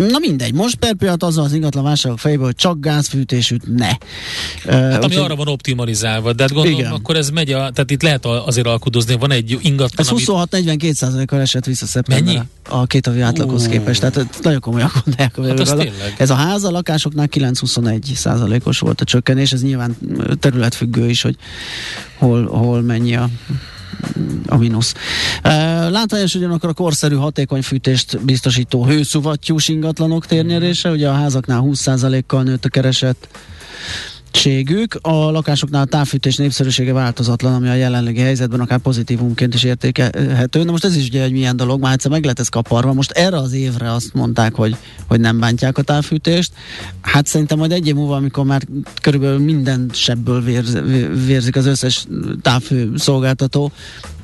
Na 0.10 0.20
mindegy, 0.20 0.54
most 0.54 0.76
per 0.76 0.94
pillanat 0.94 1.24
az 1.24 1.38
az 1.38 1.54
ingatlan 1.54 1.84
vásárlók 1.84 2.20
fejéből, 2.20 2.46
hogy 2.46 2.56
csak 2.56 2.80
gázfűtésűt 2.80 3.76
ne. 3.76 3.90
Hát 4.72 5.04
ami 5.04 5.16
arra 5.16 5.36
van 5.36 5.48
optimalizálva, 5.48 6.34
de 6.34 6.44
hát 6.44 6.54
gondolom, 6.54 6.80
igen. 6.80 6.92
akkor 6.92 7.16
ez 7.16 7.30
megy, 7.30 7.52
a, 7.52 7.58
tehát 7.58 7.92
itt 7.92 8.02
lehet 8.02 8.26
azért 8.26 8.68
alkudozni, 8.68 9.16
van 9.16 9.32
egy 9.32 9.58
ingatlan, 9.62 10.08
Ez 10.08 10.24
26-42 10.26 10.94
százalékkal 10.94 11.40
esett 11.40 11.66
vissza 11.66 11.86
szeptemberre. 11.86 12.46
A 12.70 12.86
két 12.86 13.06
havi 13.06 13.22
átlaghoz 13.22 13.68
képest, 13.68 14.00
tehát 14.00 14.40
nagyon 14.42 14.60
komolyan 14.60 14.92
gondolják. 14.94 15.36
Hát 16.00 16.20
ez 16.20 16.30
a 16.30 16.36
ház 16.36 16.64
a 16.64 16.72
lakásoknál 16.72 17.28
9-21 17.32 18.14
százalékos 18.14 18.80
volt 18.80 19.02
a 19.02 19.06
csökkenés, 19.06 19.52
ez 19.52 19.64
nyilván 19.64 19.98
területfüggő 20.40 21.10
is, 21.10 21.22
hogy 21.22 21.36
hol, 22.18 22.46
hol 22.48 22.82
mennyi 22.82 23.16
a 23.16 23.30
a 24.48 24.58
mínusz. 24.58 24.94
Látványos 25.90 26.36
ugyanakkor 26.36 26.70
a 26.70 26.74
korszerű 26.74 27.16
hatékony 27.16 27.62
fűtést 27.62 28.20
biztosító 28.26 28.86
hőszuvattyús 28.86 29.68
ingatlanok 29.68 30.26
térnyerése, 30.26 30.90
ugye 30.90 31.10
a 31.10 31.14
házaknál 31.14 31.62
20%-kal 31.66 32.44
nőtt 32.44 32.66
a 32.66 32.70
keresett 32.70 33.28
segítségük. 34.36 34.98
A 35.02 35.32
lakásoknál 35.32 35.82
a 35.82 35.86
távfűtés 35.86 36.36
népszerűsége 36.36 36.94
változatlan, 36.94 37.54
ami 37.54 37.68
a 37.68 37.74
jelenlegi 37.74 38.20
helyzetben 38.20 38.60
akár 38.60 38.80
pozitívumként 38.80 39.54
is 39.54 39.64
értékelhető. 39.64 40.64
Na 40.64 40.72
most 40.72 40.86
ez 40.86 40.96
is 40.96 41.08
ugye 41.08 41.24
egy 41.24 41.32
milyen 41.32 41.56
dolog, 41.56 41.82
már 41.82 41.94
egyszer 41.94 42.12
meg 42.12 42.26
lett 42.26 42.40
ez 42.40 42.50
kaparva. 42.50 42.94
Most 42.94 43.12
erre 43.12 43.38
az 43.38 43.54
évre 43.54 43.92
azt 43.92 44.14
mondták, 44.14 44.56
hogy, 44.56 44.76
hogy 45.08 45.20
nem 45.20 45.40
bántják 45.40 45.78
a 45.78 45.82
távfűtést. 45.82 46.52
Hát 47.02 47.28
szerintem 47.28 47.58
majd 47.58 47.72
egy 47.72 47.88
év 47.88 47.96
múlva, 47.96 48.16
amikor 48.16 48.46
már 48.46 48.62
körülbelül 49.02 49.40
minden 49.40 49.90
sebből 49.94 50.42
vérz, 50.42 50.78
vérzik 51.26 51.56
az 51.56 51.66
összes 51.66 52.06
távfű 52.42 52.90
szolgáltató, 52.96 53.72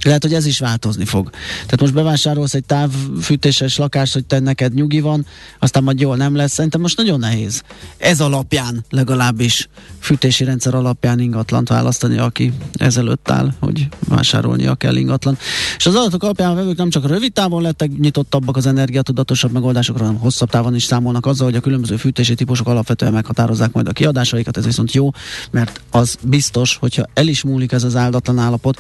lehet, 0.04 0.24
hogy 0.24 0.34
ez 0.34 0.46
is 0.46 0.60
változni 0.60 1.06
fog. 1.06 1.30
Tehát 1.54 1.80
most 1.80 1.94
bevásárolsz 1.94 2.54
egy 2.54 2.66
távfűtéses 2.66 3.78
lakást, 3.78 4.14
hogy 4.14 4.26
te 4.26 4.40
neked 4.40 4.74
nyugi 4.74 5.00
van, 5.00 5.26
aztán 5.60 5.84
majd 5.84 6.00
jól 6.00 6.16
nem 6.16 6.36
lesz. 6.36 6.52
Szerintem 6.52 6.82
most 6.82 6.98
nagyon 6.98 7.20
nehéz. 7.20 7.62
Ez 7.98 8.22
alapján 8.22 8.86
legalábbis 8.90 9.70
fűtési 10.02 10.44
rendszer 10.44 10.74
alapján 10.74 11.20
ingatlant 11.20 11.70
választani, 11.70 12.18
aki 12.18 12.54
ezelőtt 12.74 13.30
áll, 13.30 13.54
hogy 13.60 13.88
vásárolnia 14.08 14.76
kell 14.76 14.96
ingatlan. 14.96 15.38
És 15.78 15.86
az 15.86 15.96
adatok 15.96 16.24
alapján 16.24 16.52
a 16.52 16.56
vevők 16.56 16.78
nem 16.78 16.90
csak 16.90 17.08
rövid 17.08 17.34
távon 17.34 17.62
lettek 17.62 17.98
nyitottabbak 17.98 18.58
az 18.58 18.66
energiatudatosabb 18.66 19.52
megoldásokra, 19.52 20.06
hanem 20.06 20.20
hosszabb 20.20 20.50
távon 20.50 20.76
is 20.76 20.84
számolnak 20.84 21.26
azzal, 21.26 21.46
hogy 21.46 21.56
a 21.56 21.60
különböző 21.60 21.96
fűtési 21.96 22.36
típusok 22.36 22.68
alapvetően 22.68 23.14
meghatározzák 23.14 23.72
majd 23.72 23.88
a 23.88 23.92
kiadásaikat. 23.92 24.58
Ez 24.58 24.66
viszont 24.66 24.94
jó, 24.94 25.10
mert 25.52 25.82
az 25.92 26.18
biztos, 26.24 26.76
hogyha 26.76 27.06
el 27.14 27.28
is 27.28 27.44
múlik 27.44 27.72
ez 27.72 27.84
az 27.84 27.96
áldatlan 27.96 28.40
állapot, 28.40 28.80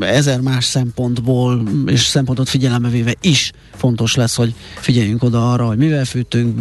ezer 0.00 0.40
más 0.40 0.64
szempontból 0.64 1.62
és 1.86 2.00
szempontot 2.00 2.48
figyelembe 2.48 2.88
véve 2.88 3.14
is 3.20 3.52
fontos 3.76 4.14
lesz, 4.14 4.36
hogy 4.36 4.54
figyeljünk 4.80 5.22
oda 5.22 5.52
arra, 5.52 5.66
hogy 5.66 5.78
mivel 5.78 6.04
fűtünk, 6.04 6.60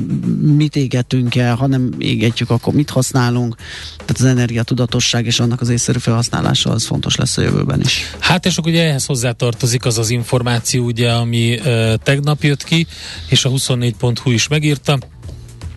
mit 0.56 0.76
égetünk 0.76 1.36
el, 1.36 1.56
ha 1.56 1.68
nem 1.68 1.90
égetjük, 1.98 2.50
akkor 2.50 2.74
mit 2.74 2.90
használunk. 2.90 3.08
Tehát 3.98 4.20
az 4.20 4.26
energiatudatosság 4.26 5.26
és 5.26 5.40
annak 5.40 5.62
az 5.62 5.70
észszerű 5.70 6.00
felhasználása 6.00 6.70
az 6.70 6.86
fontos 6.86 7.16
lesz 7.16 7.38
a 7.38 7.42
jövőben 7.42 7.82
is. 7.82 8.14
Hát 8.20 8.46
és 8.46 8.58
akkor 8.58 8.72
ugye 8.72 8.84
ehhez 8.84 9.06
hozzátartozik 9.06 9.86
az 9.86 9.98
az 9.98 10.10
információ, 10.10 10.86
ugye, 10.86 11.12
ami 11.12 11.60
uh, 11.60 11.94
tegnap 12.04 12.44
jött 12.44 12.64
ki, 12.64 12.88
és 13.28 13.46
a 13.46 13.50
24.hu 13.50 14.32
is 14.32 14.48
megírta, 14.48 14.98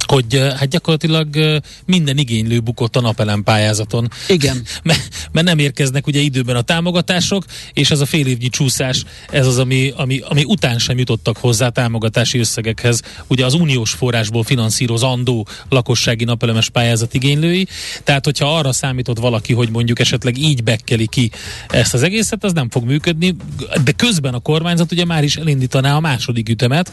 hogy 0.07 0.39
hát 0.39 0.69
gyakorlatilag 0.69 1.61
minden 1.87 2.19
igénylő 2.19 2.61
bukott 2.61 2.97
a 2.97 3.01
napelem 3.01 3.43
pályázaton. 3.43 4.11
Igen. 4.29 4.63
mert 5.33 5.47
nem 5.47 5.59
érkeznek 5.59 6.07
ugye 6.07 6.21
időben 6.21 6.57
a 6.57 6.63
támogatások, 6.63 7.45
és 7.73 7.91
ez 7.91 8.01
a 8.01 8.07
fél 8.07 8.27
évnyi 8.27 8.49
csúszás, 8.49 9.05
ez 9.31 9.47
az, 9.47 9.59
ami, 9.59 9.93
ami, 9.97 10.21
ami 10.29 10.45
után 10.45 10.79
sem 10.79 10.99
jutottak 10.99 11.37
hozzá 11.37 11.69
támogatási 11.69 12.39
összegekhez. 12.39 13.03
Ugye 13.27 13.45
az 13.45 13.55
uniós 13.55 13.91
forrásból 13.91 14.43
finanszírozandó 14.43 15.47
lakossági 15.69 16.25
napelemes 16.25 16.71
pályázat 16.71 17.15
igénylői, 17.15 17.67
tehát 18.05 18.25
hogyha 18.25 18.57
arra 18.57 18.73
számított 18.73 19.19
valaki, 19.19 19.53
hogy 19.53 19.71
mondjuk 19.71 19.99
esetleg 19.99 20.39
így 20.39 20.63
bekkeli 20.63 21.07
ki 21.07 21.31
ezt 21.69 21.95
az 21.95 22.03
egészet, 22.03 22.45
az 22.45 22.53
nem 22.53 22.71
fog 22.71 22.85
működni, 22.85 23.37
de 23.85 23.93
közben 23.93 24.35
a 24.35 24.39
kormányzat 24.39 24.93
ugye 24.93 25.05
már 25.05 25.25
is 25.25 25.37
elindítaná 25.37 25.97
a 25.97 26.01
második 26.01 26.49
ütemet, 26.49 26.93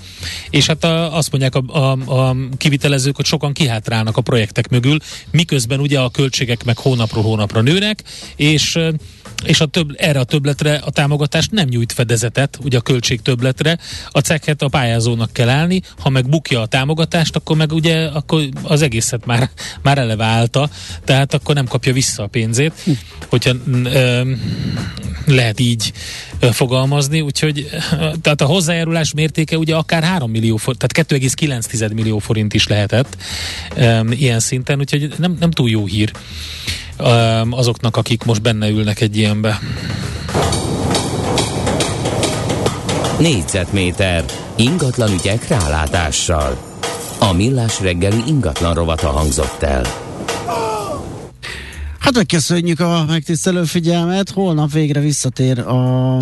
és 0.49 0.65
hát 0.65 0.83
a, 0.83 1.15
azt 1.17 1.31
mondják 1.31 1.55
a, 1.55 1.63
a, 1.67 2.27
a 2.29 2.35
kivitelezők, 2.99 3.15
hogy 3.15 3.25
sokan 3.25 3.53
kihátrálnak 3.53 4.17
a 4.17 4.21
projektek 4.21 4.69
mögül, 4.69 4.97
miközben 5.31 5.79
ugye 5.79 5.99
a 5.99 6.09
költségek 6.09 6.63
meg 6.63 6.77
hónapról 6.77 7.23
hónapra 7.23 7.61
nőnek, 7.61 8.03
és 8.35 8.79
és 9.45 9.59
a 9.59 9.65
több, 9.65 9.95
erre 9.97 10.19
a 10.19 10.23
többletre 10.23 10.75
a 10.75 10.89
támogatás 10.89 11.47
nem 11.51 11.67
nyújt 11.67 11.93
fedezetet, 11.93 12.59
ugye 12.63 12.77
a 12.77 12.81
költség 12.81 13.21
többletre, 13.21 13.77
a 14.09 14.19
cekhet 14.19 14.61
a 14.61 14.67
pályázónak 14.67 15.33
kell 15.33 15.49
állni, 15.49 15.81
ha 15.99 16.09
meg 16.09 16.29
bukja 16.29 16.61
a 16.61 16.65
támogatást, 16.65 17.35
akkor 17.35 17.57
meg 17.57 17.71
ugye 17.71 18.05
akkor 18.05 18.49
az 18.63 18.81
egészet 18.81 19.25
már, 19.25 19.49
már 19.81 19.97
eleve 19.97 20.25
állta, 20.25 20.69
tehát 21.03 21.33
akkor 21.33 21.55
nem 21.55 21.65
kapja 21.65 21.93
vissza 21.93 22.23
a 22.23 22.27
pénzét, 22.27 22.73
hogyha 23.29 23.53
ö, 23.83 24.31
lehet 25.25 25.59
így 25.59 25.93
fogalmazni, 26.51 27.21
úgyhogy 27.21 27.69
tehát 28.21 28.41
a 28.41 28.45
hozzájárulás 28.45 29.13
mértéke 29.13 29.57
ugye 29.57 29.75
akár 29.75 30.03
3 30.03 30.31
millió 30.31 30.57
forint, 30.57 30.87
tehát 30.87 31.11
2,9 31.11 31.93
millió 31.93 32.17
forint 32.17 32.53
is 32.53 32.67
lehetett 32.89 33.17
ö, 33.75 34.11
ilyen 34.11 34.39
szinten, 34.39 34.79
úgyhogy 34.79 35.13
nem, 35.17 35.37
nem 35.39 35.51
túl 35.51 35.69
jó 35.69 35.85
hír 35.85 36.11
azoknak, 37.49 37.97
akik 37.97 38.23
most 38.23 38.41
benne 38.41 38.69
ülnek 38.69 39.01
egy 39.01 39.17
ilyenbe. 39.17 39.59
Négyzetméter 43.19 44.25
ingatlan 44.55 45.11
ügyek 45.11 45.47
rálátással. 45.47 46.57
A 47.19 47.33
millás 47.33 47.79
reggeli 47.79 48.23
ingatlan 48.27 48.73
rovata 48.73 49.07
hangzott 49.07 49.63
el. 49.63 49.85
Hát 51.99 52.13
megköszönjük 52.13 52.79
a 52.79 53.05
megtisztelő 53.07 53.63
figyelmet. 53.63 54.29
Holnap 54.29 54.71
végre 54.71 54.99
visszatér 54.99 55.59
a 55.59 56.17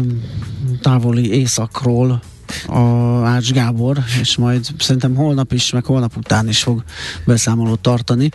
távoli 0.82 1.32
éjszakról 1.32 2.22
a 2.68 2.80
Ács 3.26 3.52
Gábor, 3.52 3.98
és 4.22 4.36
majd 4.36 4.66
szerintem 4.80 5.16
holnap 5.16 5.54
is, 5.54 5.72
meg 5.72 5.86
holnap 5.86 6.18
után 6.18 6.48
is 6.48 6.60
fog 6.60 6.84
beszámolót 7.26 7.80
tartani 7.80 8.30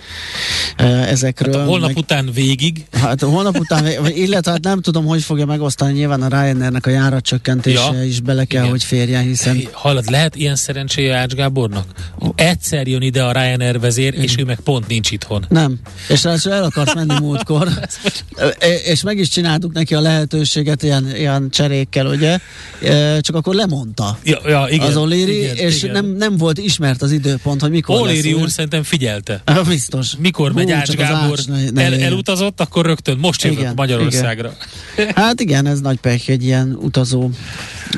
ezekről. 1.08 1.58
Hát 1.58 1.66
holnap 1.66 1.88
meg, 1.88 1.96
után 1.96 2.30
végig? 2.34 2.86
Hát 2.92 3.20
holnap 3.20 3.58
után, 3.58 3.86
illetve 4.08 4.50
hát 4.50 4.64
nem 4.64 4.80
tudom, 4.80 5.04
hogy 5.04 5.22
fogja 5.22 5.46
megosztani, 5.46 5.92
nyilván 5.92 6.22
a 6.22 6.28
Ryanairnek 6.28 6.86
a 6.86 6.90
járatcsökkentése 6.90 7.92
ja, 7.92 8.04
is 8.04 8.20
bele 8.20 8.44
kell, 8.44 8.60
igen. 8.60 8.70
hogy 8.70 8.84
férjen, 8.84 9.22
hiszen... 9.22 9.68
Hallod, 9.72 10.10
lehet 10.10 10.36
ilyen 10.36 10.56
szerencséje 10.56 11.16
Ács 11.16 11.32
Gábornak? 11.32 11.86
Egyszer 12.34 12.86
jön 12.86 13.02
ide 13.02 13.22
a 13.22 13.32
Ryanair 13.32 13.80
vezér, 13.80 14.12
igen. 14.12 14.24
és 14.24 14.34
ő 14.38 14.44
meg 14.44 14.60
pont 14.60 14.88
nincs 14.88 15.10
itthon. 15.10 15.44
Nem, 15.48 15.78
és 16.08 16.22
ráadásul 16.22 16.52
el 16.52 16.64
akarsz 16.64 16.94
menni 16.94 17.14
múltkor, 17.20 17.68
és 18.84 19.02
meg 19.02 19.18
is 19.18 19.28
csináltuk 19.28 19.72
neki 19.72 19.94
a 19.94 20.00
lehetőséget 20.00 20.82
ilyen, 20.82 21.16
ilyen 21.16 21.50
cserékkel, 21.50 22.06
ugye? 22.06 22.38
Csak 23.20 23.36
akkor 23.36 23.54
lemondta 23.54 24.01
ja, 24.24 24.40
ja, 24.46 24.66
igen, 24.70 24.86
az 24.86 24.96
Oléri, 24.96 25.38
igen, 25.38 25.56
és 25.56 25.82
igen. 25.82 25.92
Nem, 25.92 26.16
nem 26.16 26.36
volt 26.36 26.58
ismert 26.58 27.02
az 27.02 27.12
időpont, 27.12 27.60
hogy 27.60 27.70
mikor 27.70 28.00
Oléri 28.00 28.32
úr 28.32 28.50
szerintem 28.50 28.82
figyelte. 28.82 29.42
Biztos. 29.68 30.12
Mikor 30.18 30.52
megy 30.52 30.70
Ács 30.70 30.90
Gábor 30.90 31.38
Ács, 31.38 31.46
ne, 31.46 31.70
ne, 31.70 31.82
el, 31.82 31.94
elutazott, 31.94 32.60
akkor 32.60 32.86
rögtön 32.86 33.18
most 33.18 33.42
jövök 33.42 33.58
igen, 33.58 33.72
Magyarországra. 33.76 34.52
Igen. 34.96 35.12
Hát 35.14 35.40
igen, 35.40 35.66
ez 35.66 35.80
nagy 35.80 35.96
pech 35.96 36.30
egy 36.30 36.44
ilyen 36.44 36.78
utazó 36.80 37.30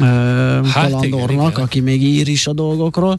hát 0.01 0.91
kalandornak, 0.91 1.31
igen, 1.31 1.51
igen. 1.51 1.63
aki 1.63 1.81
még 1.81 2.03
ír 2.03 2.29
is 2.29 2.47
a 2.47 2.53
dolgokról. 2.53 3.19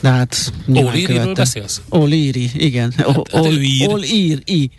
De 0.00 0.08
hát 0.08 0.52
Olíriről 0.74 1.34
beszélsz? 1.34 1.80
Olíri, 1.88 2.50
igen. 2.54 2.92
Hát, 2.96 3.06
hát 3.06 3.28
Olír, 3.32 4.42
i. 4.44 4.70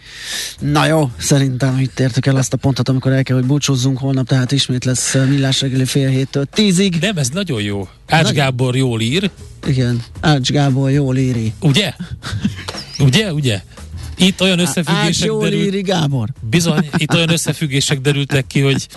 Na 0.60 0.86
jó, 0.86 1.10
szerintem 1.17 1.80
itt 1.80 2.00
értük 2.00 2.26
el 2.26 2.36
azt 2.36 2.54
a 2.54 2.58
pontot, 2.58 2.89
amikor 2.89 3.12
el 3.12 3.24
kell, 3.24 3.36
hogy 3.36 3.45
búcsúzzunk 3.45 3.98
holnap, 3.98 4.28
tehát 4.28 4.52
ismét 4.52 4.86
lesz 4.86 5.13
millás 5.13 5.62
reggeli 5.62 5.86
fél 5.86 6.10
héttől 6.10 6.45
tízig. 6.45 6.98
Nem, 7.02 7.17
ez 7.17 7.30
nagyon 7.30 7.62
jó. 7.62 7.88
Ács 8.08 8.24
Nagy... 8.24 8.34
Gábor 8.34 8.76
jól 8.76 9.02
ír. 9.02 9.30
Igen, 9.67 10.04
Ács 10.19 10.50
Gábor 10.52 10.91
jól 10.91 11.17
íri. 11.17 11.54
Ugye? 11.62 11.93
Ugye, 13.00 13.34
ugye? 13.34 13.62
Itt 14.17 14.41
olyan 14.41 14.60
összefüggések 14.60 15.32
derült... 15.32 15.82
Gábor. 15.82 16.30
Bizony, 16.49 16.89
itt 16.97 17.13
olyan 17.13 17.30
összefüggések 17.30 18.01
derültek 18.01 18.47
ki, 18.47 18.60
hogy... 18.60 18.88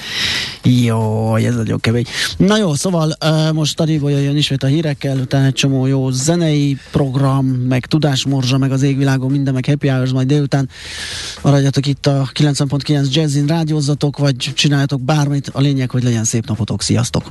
Jó, 0.62 1.34
ez 1.36 1.54
nagyon 1.54 1.80
kemény. 1.80 2.04
Na 2.36 2.56
jó, 2.56 2.74
szóval 2.74 3.12
uh, 3.24 3.52
most 3.52 3.80
a 3.80 3.84
Rivolya 3.84 4.18
jön 4.18 4.36
ismét 4.36 4.62
a 4.62 4.66
hírekkel, 4.66 5.18
utána 5.18 5.44
egy 5.44 5.52
csomó 5.52 5.86
jó 5.86 6.10
zenei 6.10 6.78
program, 6.90 7.46
meg 7.46 7.86
tudásmorzsa, 7.86 8.58
meg 8.58 8.72
az 8.72 8.82
égvilágon 8.82 9.30
minden, 9.30 9.54
meg 9.54 9.64
happy 9.64 9.88
hours 9.88 10.10
majd 10.10 10.26
délután. 10.26 10.68
Maradjatok 11.42 11.86
itt 11.86 12.06
a 12.06 12.30
90.9 12.34 13.12
Jazzin, 13.12 13.46
rádiózzatok, 13.46 14.18
vagy 14.18 14.36
csináljatok 14.36 15.00
bármit. 15.00 15.48
A 15.52 15.60
lényeg, 15.60 15.90
hogy 15.90 16.02
legyen 16.02 16.24
szép 16.24 16.46
napotok. 16.46 16.82
Sziasztok! 16.82 17.30